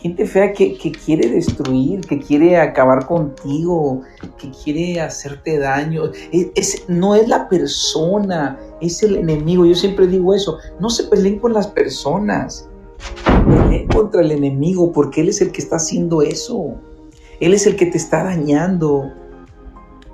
[0.00, 4.02] gente fea que, que quiere destruir, que quiere acabar contigo,
[4.38, 6.04] que quiere hacerte daño.
[6.30, 9.66] Es, es- no es la persona, es el enemigo.
[9.66, 12.68] Yo siempre digo eso, no se peleen con las personas,
[13.44, 16.76] peleen contra el enemigo porque él es el que está haciendo eso,
[17.40, 19.10] él es el que te está dañando.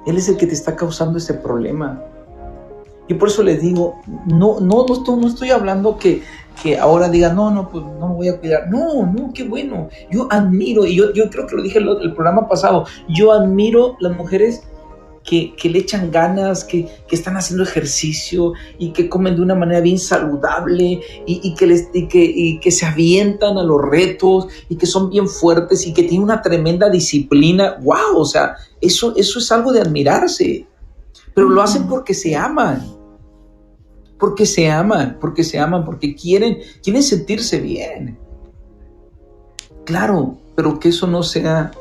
[0.07, 2.03] Él es el que te está causando ese problema.
[3.09, 6.23] Y por eso les digo, no, no, no, estoy, no estoy hablando que,
[6.63, 8.69] que ahora digan, no, no, pues no me voy a cuidar.
[8.69, 9.89] No, no, qué bueno.
[10.11, 13.97] Yo admiro, y yo, yo creo que lo dije el, el programa pasado, yo admiro
[14.01, 14.65] las mujeres
[15.27, 19.57] que, que le echan ganas, que, que están haciendo ejercicio y que comen de una
[19.57, 23.83] manera bien saludable y, y que les, y, que, y que se avientan a los
[23.83, 27.77] retos y que son bien fuertes y que tienen una tremenda disciplina.
[27.83, 28.19] ¡Wow!
[28.19, 30.67] O sea, eso, eso es algo de admirarse.
[31.35, 32.87] Pero lo hacen porque se aman.
[34.19, 38.19] Porque se aman, porque se aman, porque quieren, quieren sentirse bien.
[39.85, 41.73] Claro, pero que eso no sea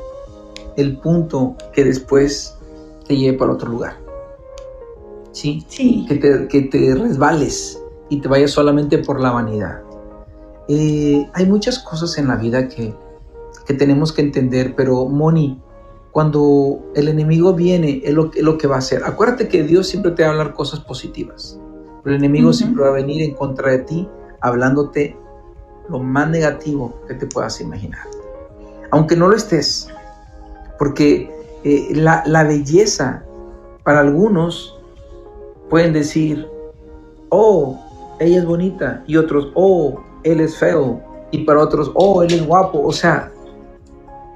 [0.76, 2.55] el punto que después
[3.06, 3.96] te lleve para otro lugar.
[5.32, 5.64] ¿Sí?
[5.68, 6.04] Sí.
[6.08, 9.82] Que te, que te resbales y te vayas solamente por la vanidad.
[10.68, 12.94] Eh, hay muchas cosas en la vida que,
[13.66, 15.60] que tenemos que entender, pero Moni,
[16.10, 19.02] cuando el enemigo viene, es lo, que- es lo que va a hacer.
[19.04, 21.60] Acuérdate que Dios siempre te va a hablar cosas positivas,
[22.02, 22.56] pero el enemigo Ujú.
[22.58, 24.08] siempre va a venir en contra de ti,
[24.40, 25.16] hablándote
[25.90, 28.00] lo más negativo que te puedas imaginar.
[28.90, 29.88] Aunque no lo estés,
[30.78, 31.30] Porque
[31.68, 33.24] eh, la, la belleza,
[33.82, 34.78] para algunos,
[35.68, 36.46] pueden decir,
[37.30, 37.76] oh,
[38.20, 41.02] ella es bonita, y otros, oh, él es feo,
[41.32, 43.32] y para otros, oh, él es guapo, o sea...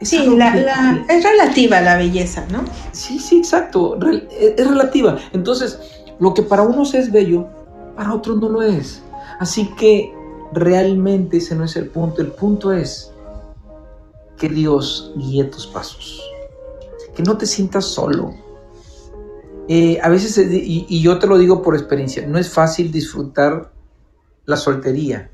[0.00, 2.64] sí, es relativa la belleza, ¿no?
[2.90, 3.96] Sí, sí, exacto,
[4.36, 5.16] es relativa.
[5.32, 5.78] Entonces,
[6.18, 7.46] lo que para unos es bello,
[7.94, 9.02] para otros no lo es.
[9.38, 10.12] Así que
[10.52, 12.22] realmente ese no es el punto.
[12.22, 13.12] El punto es
[14.36, 16.29] que Dios guíe tus pasos.
[17.14, 18.34] Que no te sientas solo.
[19.68, 23.72] Eh, a veces, y, y yo te lo digo por experiencia, no es fácil disfrutar
[24.44, 25.30] la soltería.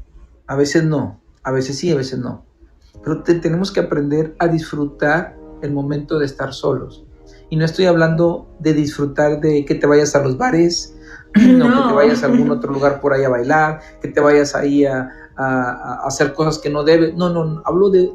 [0.47, 2.45] A veces no, a veces sí, a veces no.
[3.03, 7.05] Pero tenemos que aprender a disfrutar el momento de estar solos.
[7.51, 10.95] Y no estoy hablando de disfrutar de que te vayas a los bares,
[11.35, 14.55] no, que te vayas a algún otro lugar por ahí a bailar, que te vayas
[14.55, 17.15] ahí a, hacer cosas que no debes.
[17.15, 18.13] No, no, hablo de,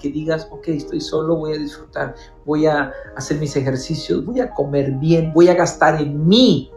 [0.00, 4.50] que digas, ok, estoy solo, voy a disfrutar, voy a hacer mis ejercicios, voy a
[4.50, 6.70] comer bien, voy a gastar en mí.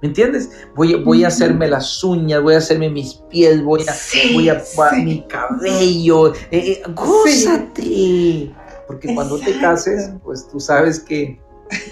[0.00, 0.50] ¿Me entiendes?
[0.76, 3.94] Voy, voy a hacerme las uñas, voy a hacerme mis pies, voy a,
[4.32, 4.62] voy a,
[5.02, 6.32] mi cabello.
[6.52, 8.52] Eh, eh
[8.86, 11.40] Porque cuando te cases, pues tú sabes que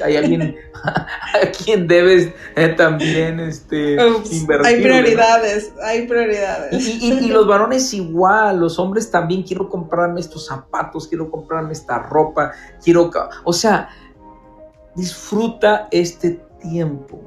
[0.04, 3.96] hay alguien a quien debes eh, también este,
[4.30, 4.66] invertir.
[4.66, 6.86] Hay prioridades, hay prioridades.
[7.02, 12.52] Y, los varones igual, los hombres también, quiero comprarme estos zapatos, quiero comprarme esta ropa,
[12.82, 13.10] quiero...
[13.44, 13.88] O sea,
[14.94, 17.20] disfruta este tiempo,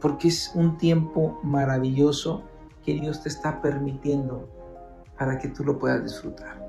[0.00, 2.42] porque es un tiempo maravilloso
[2.84, 4.48] que Dios te está permitiendo
[5.18, 6.64] para que tú lo puedas disfrutar.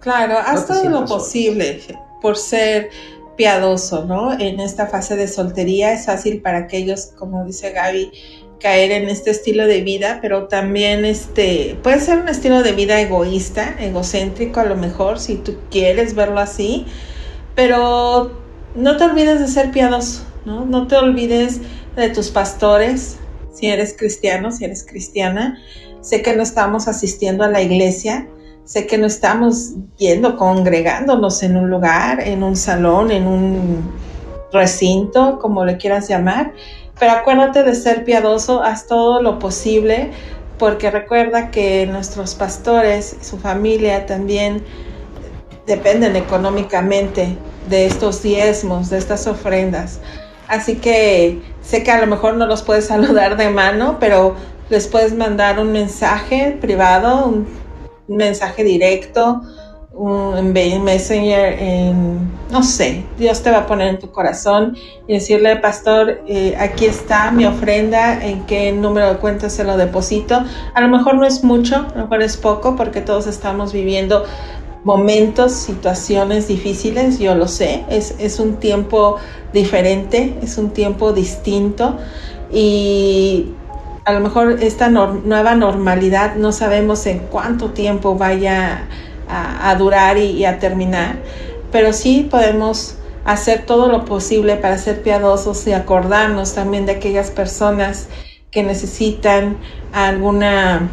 [0.00, 1.80] Claro, haz todo lo posible
[2.20, 2.90] por ser
[3.36, 4.32] piadoso, ¿no?
[4.38, 8.12] En esta fase de soltería es fácil para aquellos, como dice Gaby,
[8.60, 13.00] caer en este estilo de vida, pero también este puede ser un estilo de vida
[13.00, 16.86] egoísta, egocéntrico a lo mejor, si tú quieres verlo así,
[17.56, 18.40] pero
[18.74, 20.64] no te olvides de ser piadoso, ¿no?
[20.64, 21.60] No te olvides
[21.96, 23.18] de tus pastores,
[23.52, 25.58] si eres cristiano, si eres cristiana.
[26.00, 28.28] Sé que no estamos asistiendo a la iglesia,
[28.64, 33.92] Sé que no estamos yendo, congregándonos en un lugar, en un salón, en un
[34.52, 36.52] recinto, como le quieras llamar,
[36.98, 40.10] pero acuérdate de ser piadoso, haz todo lo posible,
[40.58, 44.62] porque recuerda que nuestros pastores su familia también
[45.66, 47.36] dependen económicamente
[47.68, 50.00] de estos diezmos, de estas ofrendas.
[50.48, 54.36] Así que sé que a lo mejor no los puedes saludar de mano, pero
[54.68, 57.61] les puedes mandar un mensaje privado, un
[58.08, 59.42] mensaje directo,
[59.94, 64.76] un Messenger, en, no sé, Dios te va a poner en tu corazón
[65.06, 69.76] y decirle, pastor, eh, aquí está mi ofrenda, en qué número de cuenta se lo
[69.76, 70.42] deposito.
[70.74, 74.24] A lo mejor no es mucho, a lo mejor es poco, porque todos estamos viviendo
[74.84, 79.16] momentos, situaciones difíciles, yo lo sé, es, es un tiempo
[79.52, 81.98] diferente, es un tiempo distinto
[82.52, 83.52] y
[84.04, 88.88] a lo mejor esta nueva normalidad no sabemos en cuánto tiempo vaya
[89.28, 91.16] a, durar y, a terminar,
[91.70, 97.30] pero sí podemos hacer todo lo posible para ser piadosos y acordarnos también de aquellas
[97.30, 98.08] personas
[98.50, 99.56] que necesitan
[99.92, 100.90] alguna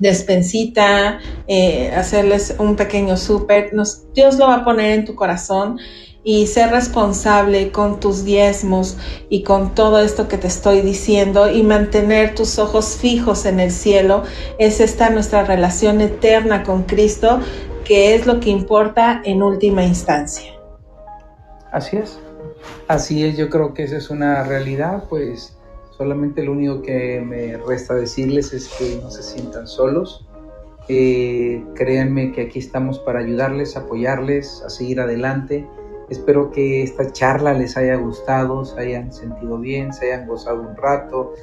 [0.00, 3.70] despensita, eh, hacerles un pequeño súper.
[4.14, 5.78] Dios lo va a poner en tu corazón
[6.22, 8.98] y ser responsable con tus diezmos
[9.28, 13.70] y con todo esto que te estoy diciendo y mantener tus ojos fijos en el
[13.70, 14.24] cielo.
[14.58, 17.40] Es esta nuestra relación eterna con Cristo
[17.84, 20.52] que es lo que importa en última instancia.
[21.72, 22.20] Así es,
[22.88, 25.56] así es, yo creo que esa es una realidad, pues
[25.96, 30.26] solamente lo único que me resta decirles es que no se sientan solos.
[30.88, 35.66] Eh, créanme que aquí estamos para ayudarles, apoyarles a seguir adelante
[36.10, 40.76] Espero que esta charla les haya gustado, se hayan sentido bien, se hayan gozado un
[40.76, 41.34] rato.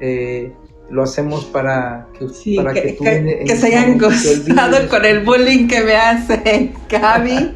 [0.00, 0.52] Eh,
[0.90, 6.72] lo hacemos para que, para que, se hayan gozado con el bullying que me hace
[6.88, 7.54] Gaby.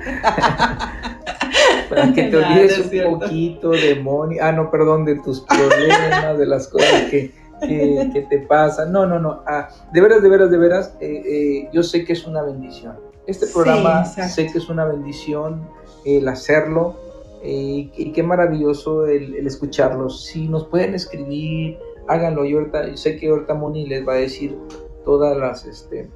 [1.89, 6.47] para que te olvides un poquito de Moni, ah, no, perdón, de tus problemas, de
[6.47, 8.93] las cosas que, que, te pasan.
[8.93, 9.43] No, no, no.
[9.47, 12.97] Ah, de veras, de veras, de veras, eh, eh, yo sé que es una bendición.
[13.27, 15.69] Este programa sé que es una bendición
[16.05, 16.97] el hacerlo
[17.43, 20.25] eh, y qué maravilloso el, escucharlos.
[20.25, 21.79] Si nos pueden escribir,
[22.09, 22.45] háganlo.
[22.45, 24.57] Yo, ahorita, sé que ahorita Moni les va a decir
[25.05, 26.09] todas las, este,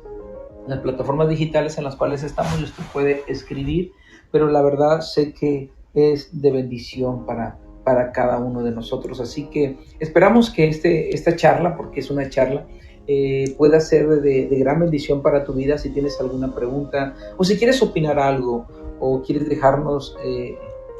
[0.66, 3.92] las plataformas digitales en las cuales estamos y usted puede escribir,
[4.30, 9.20] pero la verdad sé que es de bendición para, para cada uno de nosotros.
[9.20, 12.66] Así que esperamos que este, esta charla, porque es una charla,
[13.08, 17.56] eh, pueda ser de, gran bendición para tu vida si tienes alguna pregunta o si
[17.58, 18.68] quieres opinar algo
[19.02, 20.56] o quieres dejarnos eh,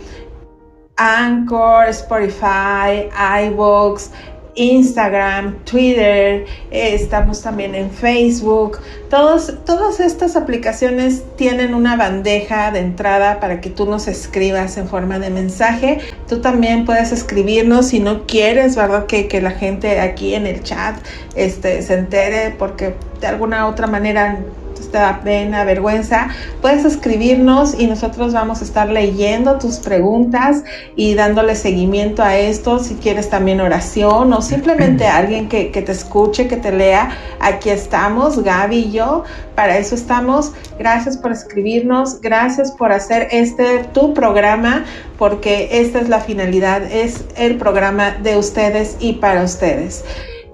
[0.96, 3.08] Anchor, Spotify,
[3.46, 4.10] iVoox,
[4.58, 8.78] Instagram, Twitter, eh, estamos también en Facebook.
[9.08, 14.88] Todos, todas estas aplicaciones tienen una bandeja de entrada para que tú nos escribas en
[14.88, 16.00] forma de mensaje.
[16.28, 19.06] Tú también puedes escribirnos si no quieres, ¿verdad?
[19.06, 20.96] Que, que la gente aquí en el chat
[21.36, 24.40] este, se entere porque de alguna otra manera
[24.86, 26.28] te da pena, vergüenza,
[26.60, 30.64] puedes escribirnos y nosotros vamos a estar leyendo tus preguntas
[30.96, 32.78] y dándole seguimiento a esto.
[32.78, 37.10] Si quieres también oración o simplemente alguien que, que te escuche, que te lea,
[37.40, 39.24] aquí estamos, Gaby y yo,
[39.54, 40.52] para eso estamos.
[40.78, 44.84] Gracias por escribirnos, gracias por hacer este tu programa,
[45.18, 50.04] porque esta es la finalidad, es el programa de ustedes y para ustedes.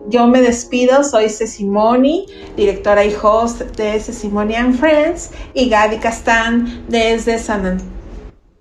[0.09, 2.27] Yo me despido, soy Cecimoni,
[2.57, 7.81] directora y host de Cecimoni and Friends, y Gaby Castán desde San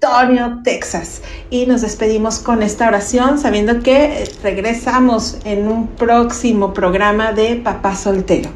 [0.01, 1.21] Antonio, Texas.
[1.49, 7.93] Y nos despedimos con esta oración, sabiendo que regresamos en un próximo programa de Papá
[7.95, 8.49] Soltero.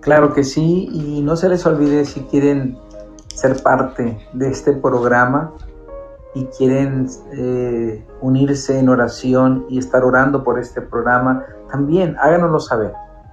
[0.00, 2.76] Claro que sí, y no se les olvide si quieren
[3.32, 5.54] ser parte de este programa
[6.34, 12.92] y quieren eh, unirse en oración y estar orando por este programa, también háganoslo saber.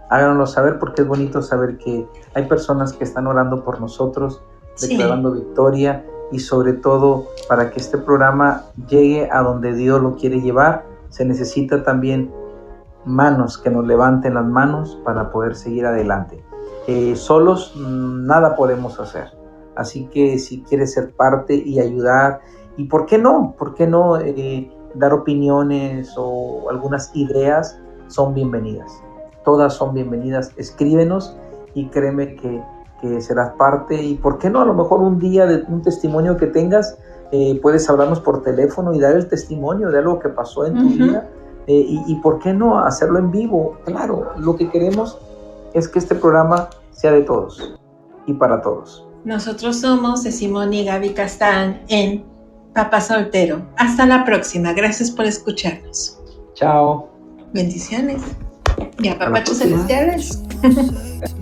[0.09, 4.41] Háganoslo saber porque es bonito saber que hay personas que están orando por nosotros,
[4.81, 10.41] declarando victoria y sobre todo para que este programa llegue a donde Dios lo quiere
[10.41, 12.31] llevar, se necesita también
[13.05, 16.43] manos que nos levanten las manos para poder seguir adelante.
[16.87, 19.27] Eh, solos mm, nada podemos hacer.
[19.75, 22.41] Así que si quieres ser parte y ayudar
[22.79, 27.77] y por qué no, por qué no eh, dar opiniones o algunas ideas
[28.07, 28.89] son bienvenidas.
[29.43, 30.53] Todas son bienvenidas.
[30.55, 31.35] Escríbenos
[31.73, 32.63] y créeme que,
[33.19, 34.01] serás parte.
[34.01, 36.97] Y por qué no, a lo mejor un día de un testimonio que tengas,
[37.33, 40.87] eh, puedes hablarnos por teléfono y dar el testimonio de algo que pasó en tu
[40.87, 41.27] vida.
[41.67, 43.77] Eh, y, y, por qué no hacerlo en vivo.
[43.83, 45.19] Claro, lo que queremos
[45.73, 47.77] es que este programa sea de todos
[48.25, 49.05] y para todos.
[49.25, 52.38] Nosotros somos Simón y Gaby Castán en
[52.73, 53.65] papá soltero.
[53.77, 54.73] Hasta la próxima.
[54.73, 56.17] Gracias por escucharnos.
[56.53, 57.09] Chao.
[57.53, 58.21] Bendiciones.
[58.99, 60.41] Ya, papachos celestiales.